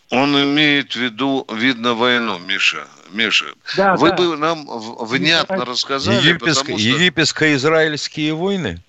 Он 0.09 0.35
имеет 0.43 0.93
в 0.93 0.95
виду, 0.95 1.45
видно, 1.53 1.93
войну, 1.93 2.39
Миша. 2.39 2.87
Миша, 3.11 3.45
Да, 3.75 3.95
вы 3.95 4.09
да. 4.09 4.15
бы 4.17 4.37
нам 4.37 4.65
внятно 4.67 5.65
рассказали, 5.65 6.17
Египетско- 6.17 6.59
потому 6.59 6.77
что... 6.79 6.89
Египетско-израильские 6.89 8.33
войны? 8.33 8.81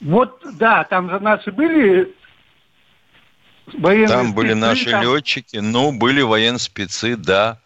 Вот, 0.00 0.40
да, 0.54 0.84
там 0.84 1.10
же 1.10 1.18
наши 1.20 1.50
были 1.50 2.14
военные 3.74 4.08
Там 4.08 4.32
были 4.34 4.48
спецы, 4.52 4.60
наши 4.60 4.90
там- 4.90 5.02
летчики, 5.02 5.56
ну, 5.56 5.92
были 5.92 6.22
военспецы, 6.22 7.16
да. 7.16 7.58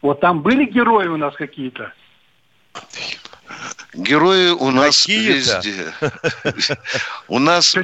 Вот 0.00 0.20
там 0.20 0.42
были 0.42 0.64
герои 0.66 1.06
у 1.08 1.16
нас 1.16 1.34
какие-то. 1.34 1.92
Герои 3.94 4.50
у 4.50 4.70
нас 4.70 5.06
везде. 5.06 5.92
У 7.28 7.38
нас 7.38 7.74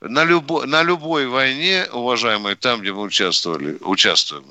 на, 0.00 0.24
любо, 0.24 0.66
на 0.66 0.82
любой 0.82 1.26
войне, 1.26 1.86
уважаемые, 1.92 2.56
там, 2.56 2.80
где 2.80 2.92
мы 2.92 3.02
участвовали, 3.02 3.78
участвуем, 3.80 4.44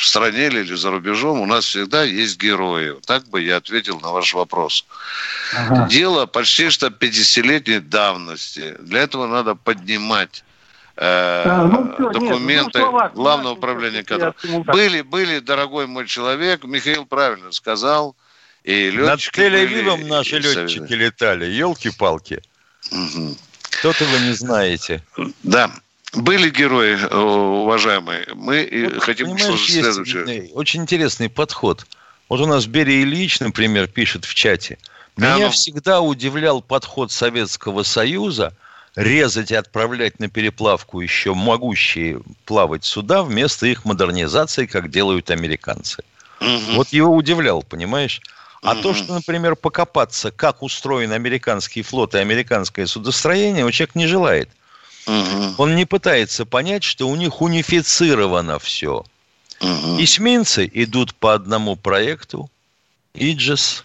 в 0.00 0.06
стране 0.06 0.48
ли 0.48 0.60
или 0.60 0.74
за 0.74 0.90
рубежом, 0.90 1.40
у 1.40 1.46
нас 1.46 1.66
всегда 1.66 2.04
есть 2.04 2.40
герои. 2.40 2.96
Так 3.04 3.28
бы 3.28 3.42
я 3.42 3.56
ответил 3.56 4.00
на 4.00 4.12
ваш 4.12 4.32
вопрос. 4.32 4.86
Дело 5.90 6.24
почти 6.24 6.70
что 6.70 6.86
50-летней 6.86 7.80
давности. 7.80 8.76
Для 8.80 9.02
этого 9.02 9.26
надо 9.26 9.54
поднимать 9.54 10.42
э, 10.96 11.42
Да, 11.44 11.64
ну, 11.64 11.92
всё, 11.92 12.04
нет, 12.04 12.12
документы 12.14 12.78
ну, 12.78 12.84
слова, 12.84 13.08
главного 13.10 13.56
хватит, 13.56 13.58
управления 13.58 14.02
кадров. 14.02 14.34
Были, 14.66 15.02
были, 15.02 15.38
дорогой 15.40 15.86
мой 15.86 16.06
человек, 16.06 16.64
Михаил 16.64 17.04
правильно 17.04 17.52
сказал, 17.52 18.16
и 18.64 18.90
Над 18.92 19.20
Тель-Авивом 19.20 20.06
наши 20.06 20.36
и 20.36 20.40
летчики 20.40 20.92
летали, 20.92 21.46
елки-палки. 21.46 22.42
Что-то 23.70 24.04
вы 24.04 24.18
не 24.26 24.32
знаете. 24.32 25.02
Да, 25.42 25.70
были 26.12 26.50
герои, 26.50 26.98
уважаемые. 27.12 28.26
Мы 28.34 28.90
Вот, 28.94 29.02
хотим 29.02 29.30
услышать 29.30 29.82
следующее. 29.82 30.50
очень 30.52 30.82
интересный 30.82 31.28
подход. 31.28 31.86
Вот 32.28 32.40
у 32.40 32.46
нас 32.46 32.66
Берия 32.66 33.02
Ильич, 33.02 33.40
например, 33.40 33.86
пишет 33.88 34.24
в 34.24 34.34
чате. 34.34 34.78
Да, 35.16 35.34
Меня 35.36 35.46
ну. 35.46 35.52
всегда 35.52 36.00
удивлял 36.00 36.62
подход 36.62 37.10
Советского 37.12 37.82
Союза 37.82 38.54
резать 38.96 39.50
и 39.50 39.54
отправлять 39.54 40.18
на 40.20 40.28
переплавку 40.28 41.00
еще 41.00 41.34
могущие 41.34 42.20
плавать 42.44 42.84
суда 42.84 43.22
вместо 43.22 43.66
их 43.66 43.84
модернизации, 43.84 44.66
как 44.66 44.90
делают 44.90 45.30
американцы. 45.30 46.02
Вот 46.72 46.88
его 46.88 47.14
удивлял, 47.14 47.62
понимаешь? 47.62 48.20
А 48.62 48.74
то, 48.74 48.92
что, 48.92 49.14
например, 49.14 49.56
покопаться, 49.56 50.30
как 50.30 50.62
устроен 50.62 51.12
американский 51.12 51.82
флот 51.82 52.14
и 52.14 52.18
американское 52.18 52.86
судостроение, 52.86 53.64
у 53.64 53.70
человек 53.70 53.94
не 53.94 54.06
желает. 54.06 54.50
Он 55.06 55.74
не 55.74 55.86
пытается 55.86 56.44
понять, 56.44 56.84
что 56.84 57.08
у 57.08 57.16
них 57.16 57.40
унифицировано 57.40 58.58
все. 58.58 59.04
Эсминцы 59.60 60.70
идут 60.72 61.14
по 61.14 61.34
одному 61.34 61.76
проекту. 61.76 62.50
Иджес. 63.14 63.84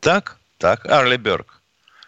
Так? 0.00 0.38
Так. 0.58 0.86
Арлеберг. 0.86 1.60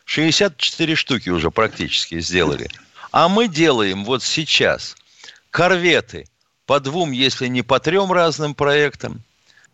64 0.04 0.94
штуки 0.94 1.30
уже 1.30 1.50
практически 1.50 2.20
сделали. 2.20 2.68
А 3.12 3.28
мы 3.28 3.48
делаем 3.48 4.04
вот 4.04 4.22
сейчас 4.22 4.96
корветы 5.50 6.26
по 6.66 6.80
двум, 6.80 7.12
если 7.12 7.46
не 7.46 7.62
по 7.62 7.80
трем 7.80 8.12
разным 8.12 8.54
проектам, 8.54 9.22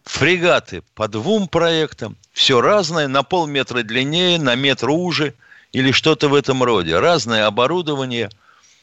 фрегаты 0.08 0.82
по 0.94 1.06
двум 1.06 1.48
проектам, 1.48 2.16
все 2.32 2.60
разное, 2.60 3.08
на 3.08 3.22
полметра 3.22 3.82
длиннее, 3.82 4.38
на 4.38 4.54
метр 4.54 4.88
уже 4.90 5.34
или 5.72 5.92
что-то 5.92 6.28
в 6.28 6.34
этом 6.34 6.62
роде. 6.62 6.98
Разное 6.98 7.46
оборудование. 7.46 8.30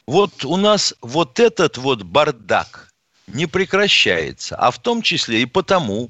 Вот 0.05 0.45
у 0.45 0.55
нас 0.55 0.93
вот 1.01 1.39
этот 1.39 1.77
вот 1.77 2.03
бардак 2.03 2.93
не 3.25 3.47
прекращается, 3.47 4.55
а 4.55 4.69
в 4.69 4.77
том 4.77 5.01
числе 5.01 5.41
и 5.41 5.45
потому, 5.47 6.09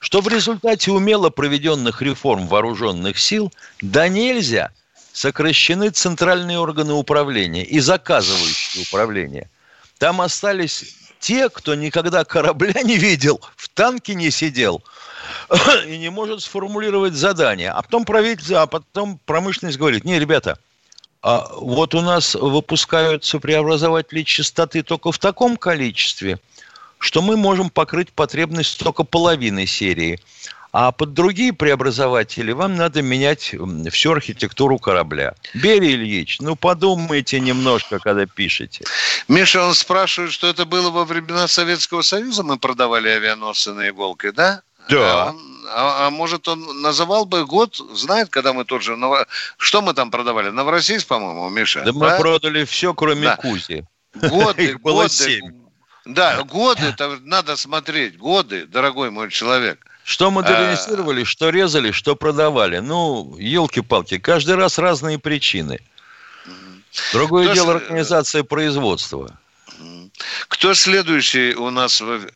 что 0.00 0.20
в 0.20 0.28
результате 0.28 0.90
умело 0.90 1.30
проведенных 1.30 2.02
реформ 2.02 2.48
вооруженных 2.48 3.18
сил 3.18 3.52
да 3.80 4.08
нельзя 4.08 4.72
сокращены 5.12 5.90
центральные 5.90 6.58
органы 6.58 6.94
управления 6.94 7.64
и 7.64 7.78
заказывающие 7.78 8.82
управление. 8.82 9.48
Там 9.98 10.20
остались 10.20 10.97
те, 11.20 11.48
кто 11.48 11.74
никогда 11.74 12.24
корабля 12.24 12.82
не 12.82 12.96
видел, 12.96 13.40
в 13.56 13.68
танке 13.68 14.14
не 14.14 14.30
сидел 14.30 14.82
и 15.86 15.98
не 15.98 16.10
может 16.10 16.42
сформулировать 16.42 17.14
задание. 17.14 17.70
А 17.70 17.82
потом 17.82 18.04
правительство, 18.04 18.62
а 18.62 18.66
потом 18.66 19.18
промышленность 19.24 19.78
говорит, 19.78 20.04
не, 20.04 20.18
ребята, 20.18 20.58
а 21.22 21.48
вот 21.56 21.94
у 21.94 22.00
нас 22.00 22.34
выпускаются 22.34 23.40
преобразователи 23.40 24.22
частоты 24.22 24.82
только 24.82 25.12
в 25.12 25.18
таком 25.18 25.56
количестве, 25.56 26.38
что 26.98 27.22
мы 27.22 27.36
можем 27.36 27.70
покрыть 27.70 28.12
потребность 28.12 28.78
только 28.78 29.04
половины 29.04 29.66
серии. 29.66 30.20
А 30.72 30.92
под 30.92 31.14
другие 31.14 31.52
преобразователи 31.52 32.52
вам 32.52 32.76
надо 32.76 33.00
менять 33.00 33.54
всю 33.90 34.12
архитектуру 34.12 34.78
корабля. 34.78 35.34
Берия 35.54 35.92
Ильич, 35.92 36.40
ну 36.40 36.56
подумайте 36.56 37.40
немножко, 37.40 37.98
когда 37.98 38.26
пишете. 38.26 38.84
Миша, 39.28 39.64
он 39.64 39.74
спрашивает, 39.74 40.32
что 40.32 40.46
это 40.46 40.66
было 40.66 40.90
во 40.90 41.04
времена 41.04 41.48
Советского 41.48 42.02
Союза, 42.02 42.42
мы 42.42 42.58
продавали 42.58 43.08
авианосцы 43.08 43.72
на 43.72 43.88
иголке, 43.88 44.32
да? 44.32 44.62
Да. 44.90 45.28
А, 45.28 45.34
а, 45.70 46.06
а 46.06 46.10
может, 46.10 46.48
он 46.48 46.82
называл 46.82 47.26
бы 47.26 47.44
год, 47.46 47.76
знает, 47.94 48.30
когда 48.30 48.52
мы 48.52 48.64
тот 48.64 48.82
же... 48.82 48.96
Что 49.58 49.82
мы 49.82 49.92
там 49.94 50.10
продавали? 50.10 50.48
Новороссийск, 50.48 51.06
по-моему, 51.06 51.48
Миша? 51.50 51.80
Да, 51.80 51.92
да? 51.92 51.98
мы 51.98 52.18
продали 52.18 52.64
все, 52.64 52.94
кроме 52.94 53.28
да. 53.28 53.36
Кузи. 53.36 53.86
Годы, 54.14 54.64
Их 54.64 54.80
было 54.80 55.02
годы, 55.02 55.08
семь. 55.10 55.52
Да, 56.06 56.42
годы, 56.42 56.94
надо 57.22 57.56
смотреть. 57.56 58.16
Годы, 58.16 58.66
дорогой 58.66 59.10
мой 59.10 59.30
человек. 59.30 59.84
Что 60.08 60.30
модернизировали, 60.30 61.20
а... 61.20 61.24
что 61.26 61.50
резали, 61.50 61.90
что 61.90 62.16
продавали. 62.16 62.78
Ну, 62.78 63.36
елки-палки, 63.36 64.16
каждый 64.18 64.54
раз 64.54 64.78
разные 64.78 65.18
причины. 65.18 65.80
Другое 67.12 67.44
Кто 67.44 67.54
дело 67.54 67.74
организация 67.74 68.42
производства. 68.42 69.38
Кто 70.48 70.72
следующий 70.72 71.54
у 71.54 71.68
нас? 71.68 72.00
В... 72.00 72.26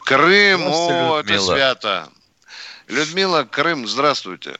Крым, 0.00 0.62
о, 0.66 1.20
это 1.20 1.40
свято. 1.40 2.08
Людмила, 2.88 3.44
Крым, 3.44 3.86
здравствуйте. 3.86 4.58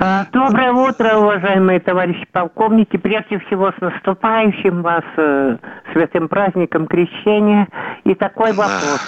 А, 0.00 0.26
доброе 0.32 0.72
утро, 0.72 1.16
уважаемые 1.16 1.80
товарищи 1.80 2.26
полковники. 2.32 2.96
Прежде 2.96 3.38
всего, 3.40 3.70
с 3.70 3.80
наступающим 3.80 4.82
вас 4.82 5.04
э, 5.16 5.56
святым 5.92 6.28
праздником 6.28 6.86
Крещения. 6.86 7.68
И 8.04 8.14
такой 8.14 8.52
вопрос. 8.52 9.00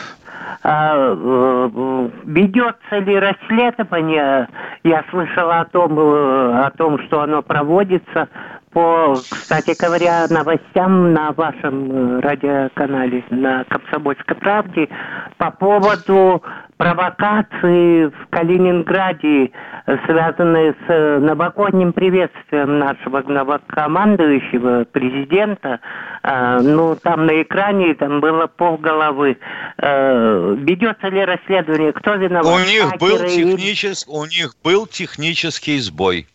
А, 0.62 0.94
э, 0.96 2.08
ведется 2.24 2.98
ли 2.98 3.18
расследование? 3.18 4.48
Я 4.84 5.04
слышала 5.10 5.60
о 5.60 5.64
том, 5.64 5.98
э, 5.98 6.66
о 6.66 6.70
том, 6.70 6.98
что 7.06 7.20
оно 7.20 7.42
проводится 7.42 8.28
по, 8.76 9.14
кстати 9.30 9.74
говоря, 9.80 10.26
новостям 10.28 11.14
на 11.14 11.32
вашем 11.32 12.20
радиоканале, 12.20 13.24
на 13.30 13.64
Комсомольской 13.64 14.36
правде, 14.36 14.90
по 15.38 15.50
поводу 15.50 16.42
провокации 16.76 18.04
в 18.04 18.26
Калининграде, 18.28 19.50
связанные 20.04 20.72
с 20.72 20.90
э, 20.90 21.18
новогодним 21.20 21.94
приветствием 21.94 22.78
нашего 22.78 23.22
новокомандующего 23.22 24.84
президента. 24.84 25.80
А, 26.22 26.60
ну, 26.60 26.96
там 26.96 27.24
на 27.24 27.40
экране 27.40 27.94
там 27.94 28.20
было 28.20 28.46
полголовы. 28.46 29.38
Э, 29.78 30.54
ведется 30.58 31.08
ли 31.08 31.24
расследование? 31.24 31.94
Кто 31.94 32.16
виноват? 32.16 32.54
У 32.54 32.58
них, 32.58 32.98
был 33.00 33.20
технический, 33.20 34.10
у 34.10 34.26
них 34.26 34.52
был 34.62 34.86
технический 34.86 35.78
сбой. 35.78 36.26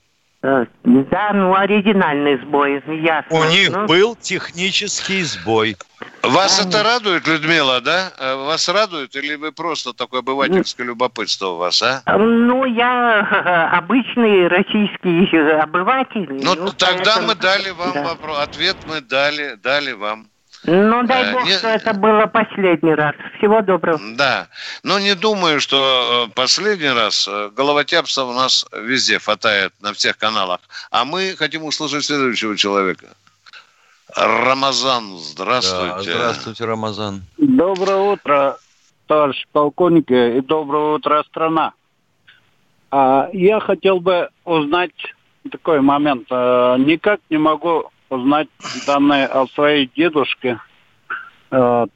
Э, 0.44 0.66
да, 0.84 1.34
ну 1.34 1.54
оригинальный 1.54 2.38
сбой, 2.40 2.82
ясно. 2.88 3.38
У 3.38 3.44
них 3.44 3.70
ну... 3.72 3.86
был 3.86 4.16
технический 4.16 5.22
сбой. 5.22 5.78
Вас 6.24 6.60
а, 6.60 6.68
это 6.68 6.82
радует, 6.82 7.28
Людмила, 7.28 7.80
да? 7.80 8.12
Э, 8.18 8.36
вас 8.36 8.68
радует 8.68 9.16
или 9.16 9.36
вы 9.36 9.52
просто 9.52 9.94
такое 9.94 10.22
обывательское 10.22 10.88
любопытство 10.88 11.50
у 11.50 11.58
вас, 11.58 11.84
а? 11.84 12.02
Ну, 12.18 12.66
я 12.66 13.70
обычный 13.78 14.48
российский 14.48 15.38
обыватель. 15.60 16.28
Ну, 16.44 16.56
ну 16.56 16.72
тогда 16.72 17.18
поэтому... 17.18 17.28
мы 17.28 17.36
дали 17.36 17.70
вам 17.70 17.94
да. 17.94 18.04
вопрос. 18.04 18.40
Ответ 18.40 18.78
мы 18.88 19.02
дали, 19.02 19.56
дали 19.62 19.92
вам. 19.92 20.31
Ну, 20.64 21.04
дай 21.04 21.24
э, 21.24 21.34
бог, 21.34 21.46
не... 21.46 21.58
что 21.58 21.70
это 21.70 21.94
было 21.94 22.28
последний 22.28 22.94
раз. 22.94 23.16
Всего 23.38 23.62
доброго. 23.62 24.00
Да. 24.16 24.48
Но 24.84 25.00
не 25.00 25.16
думаю, 25.16 25.60
что 25.60 26.28
э, 26.28 26.34
последний 26.36 26.90
раз. 26.90 27.28
Э, 27.28 27.50
головотяпства 27.56 28.24
у 28.24 28.34
нас 28.34 28.66
везде 28.72 29.18
хватает, 29.18 29.74
на 29.82 29.94
всех 29.94 30.18
каналах. 30.18 30.60
А 30.92 31.04
мы 31.04 31.36
хотим 31.38 31.64
услышать 31.64 32.06
следующего 32.06 32.56
человека. 32.56 33.08
Рамазан, 34.16 35.18
здравствуйте. 35.18 36.12
Да, 36.12 36.18
здравствуйте, 36.18 36.66
Рамазан. 36.66 37.24
Доброе 37.38 37.98
утро, 37.98 38.58
товарищ 39.08 39.46
полковник, 39.52 40.12
и 40.12 40.42
доброе 40.42 40.96
утро, 40.96 41.24
страна. 41.30 41.74
А, 42.92 43.30
я 43.32 43.62
хотел 43.62 44.00
бы 44.00 44.30
узнать 44.44 44.92
такой 45.50 45.82
момент. 45.82 46.30
Никак 46.30 47.20
не 47.30 47.38
могу 47.38 47.90
узнать 48.12 48.50
данные 48.86 49.26
о 49.26 49.48
своей 49.48 49.90
дедушке. 49.96 50.60
Вот. 51.50 51.90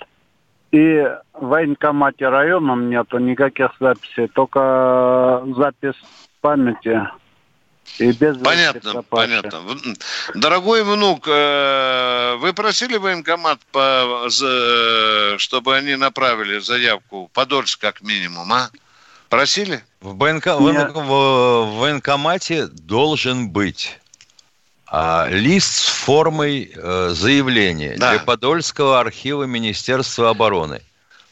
И 0.72 1.04
в 1.34 1.46
военкомате 1.46 2.28
районом 2.30 2.90
нету 2.90 3.20
никаких 3.20 3.72
записей, 3.80 4.28
только 4.28 5.44
запись 5.56 6.02
памяти. 6.42 7.08
И 8.00 8.12
без 8.12 8.38
понятно, 8.38 9.04
понятно. 9.04 9.62
Дорогой 10.34 10.84
внук, 10.84 11.28
э, 11.28 12.36
вы 12.40 12.52
просили 12.54 12.98
военкомат, 12.98 13.60
чтобы 15.40 15.76
они 15.76 15.96
направили 15.96 16.60
заявку 16.60 17.28
в 17.28 17.32
Подольск 17.32 17.80
как 17.80 18.02
минимум, 18.02 18.52
а? 18.52 18.70
Просили? 19.30 19.84
В, 20.02 20.16
БНК, 20.16 20.48
в, 20.48 20.60
в 20.60 21.78
военкомате 21.78 22.68
должен 22.68 23.50
быть 23.50 24.00
а, 24.98 25.28
лист 25.28 25.76
с 25.76 25.88
формой 25.88 26.72
э, 26.74 27.10
заявления 27.12 27.98
да. 27.98 28.12
для 28.12 28.20
Подольского 28.20 28.98
архива 28.98 29.44
Министерства 29.44 30.30
обороны. 30.30 30.82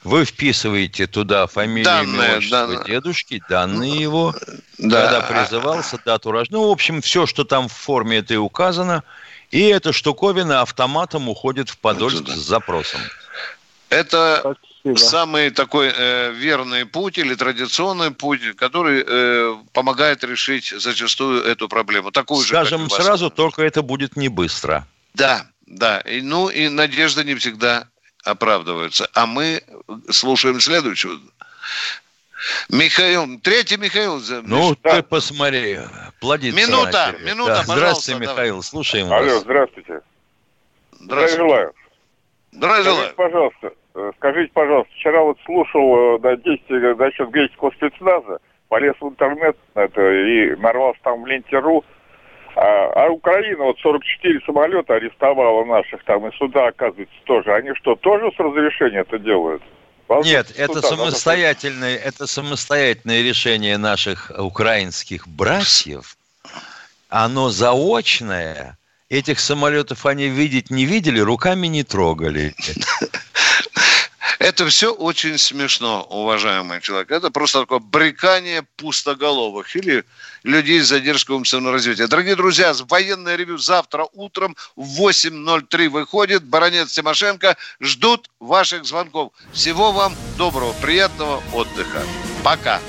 Вы 0.03 0.26
вписываете 0.26 1.07
туда 1.07 1.47
фамилию, 1.47 1.86
данные, 1.86 2.39
имя, 2.39 2.49
данные. 2.49 2.84
дедушки, 2.86 3.41
данные 3.47 4.01
его, 4.01 4.36
да. 4.78 5.01
когда 5.03 5.22
призывался, 5.22 5.97
дату 6.03 6.32
рождения. 6.32 6.59
Ну, 6.59 6.68
в 6.68 6.72
общем, 6.72 7.01
все, 7.01 7.26
что 7.26 7.45
там 7.45 7.70
в 7.70 7.72
форме 7.72 8.18
это 8.18 8.34
и 8.34 8.38
указано. 8.38 9.01
И 9.49 9.61
эта 9.61 9.93
штуковина 9.93 10.59
автоматом 10.59 11.30
уходит 11.30 11.70
в 11.70 11.78
Подольск 11.78 12.28
с 12.28 12.45
запросом. 12.45 12.99
Это 13.88 14.57
Спасибо. 14.84 15.10
самый 15.10 15.50
такой 15.50 15.94
э, 15.96 16.32
верный 16.32 16.86
путь 16.86 17.18
или 17.18 17.36
традиционный 17.36 18.12
путь, 18.12 18.56
который 18.58 19.04
э, 19.08 19.56
помогает 19.72 20.26
решить 20.26 20.74
зачастую 20.78 21.42
эту 21.44 21.70
проблему. 21.70 22.12
Такую 22.12 22.44
Скажем 22.44 22.90
же, 22.90 22.96
сразу, 22.96 23.30
только 23.30 23.62
это 23.62 23.82
будет 23.82 24.18
не 24.18 24.28
быстро. 24.28 24.86
Да, 25.14 25.48
да. 25.66 26.02
И, 26.02 26.22
ну 26.22 26.50
и 26.50 26.68
надежда 26.68 27.24
не 27.24 27.36
всегда 27.36 27.88
оправдывается. 28.26 29.10
А 29.14 29.26
мы 29.26 29.64
слушаем 30.10 30.60
следующую. 30.60 31.22
Михаил, 32.68 33.40
третий 33.40 33.78
Михаил. 33.78 34.22
Ну, 34.44 34.76
да. 34.84 34.98
ты 34.98 35.04
посмотри, 35.04 35.80
плодится 36.20 36.60
Минута, 36.60 37.12
начали. 37.14 37.26
минута, 37.26 37.64
да. 37.66 37.74
Здравствуйте, 37.76 38.20
Михаил, 38.20 38.56
давай. 38.56 38.64
слушаем 38.64 39.14
Алло, 39.14 39.34
вас. 39.36 39.44
здравствуйте. 39.44 40.02
Здравствуйте. 40.92 41.04
Здравия 41.06 41.38
желаю. 41.38 41.74
Здравия 42.52 42.84
желаю. 42.84 43.14
пожалуйста, 43.16 43.72
скажите, 44.18 44.52
пожалуйста, 44.54 44.94
вчера 44.94 45.22
вот 45.22 45.38
слушал 45.46 46.20
на 46.20 46.36
действие 46.38 46.96
насчет 46.96 47.30
греческого 47.30 47.72
спецназа, 47.72 48.39
полез 48.70 48.96
в 49.00 49.08
интернет 49.08 49.56
это, 49.76 50.02
и 50.12 50.56
нарвался 50.56 51.00
там 51.04 51.24
в 51.24 51.28
ленте.ру, 51.28 51.84
а, 52.56 53.06
а 53.06 53.10
Украина 53.10 53.66
вот 53.66 53.80
44 53.80 54.41
самолета 54.46 54.96
арестовала 54.96 55.66
наших 55.66 56.04
там, 56.04 56.28
и 56.28 56.36
суда, 56.38 56.68
оказывается, 56.68 57.16
тоже. 57.26 57.54
Они 57.54 57.74
что, 57.76 57.96
тоже 57.96 58.32
с 58.36 58.39
разрешения 58.39 59.00
это 59.00 59.18
делают? 59.18 59.64
Вопрос 60.08 60.28
Нет, 60.28 60.54
это 60.58 60.82
самостоятельное, 60.82 61.96
это 61.96 62.28
самостоятельное 62.28 63.24
решение 63.24 63.78
наших 63.78 64.32
украинских 64.38 65.28
братьев. 65.28 66.18
Оно 67.10 67.50
заочное. 67.50 68.78
Этих 69.10 69.39
самолетов 69.39 70.06
они 70.06 70.28
видеть 70.28 70.72
не 70.72 70.86
видели, 70.86 71.20
руками 71.20 71.68
не 71.68 71.84
трогали. 71.84 72.54
Это 74.40 74.68
все 74.68 74.94
очень 74.94 75.38
смешно, 75.38 76.04
уважаемый 76.10 76.82
человек. 76.82 77.12
Это 77.12 77.32
просто 77.32 77.62
такое 77.62 77.80
брекание 77.80 78.64
пустоголовых 78.78 79.76
или 79.76 80.04
людей 80.44 80.82
с 80.82 80.88
задержкой 80.88 81.36
умственного 81.36 81.74
развития. 81.74 82.08
Дорогие 82.08 82.36
друзья, 82.36 82.74
военное 82.88 83.36
ревю 83.36 83.58
завтра 83.58 84.08
утром 84.14 84.56
в 84.76 85.02
8.03 85.02 85.90
выходит. 85.90 86.44
Баронец 86.44 86.92
Тимошенко 86.92 87.58
ждут 87.80 88.30
ваших 88.40 88.86
звонков. 88.86 89.34
Всего 89.54 89.92
вам 89.92 90.16
доброго, 90.38 90.74
приятного 90.82 91.42
отдыха. 91.54 92.02
Пока. 92.44 92.80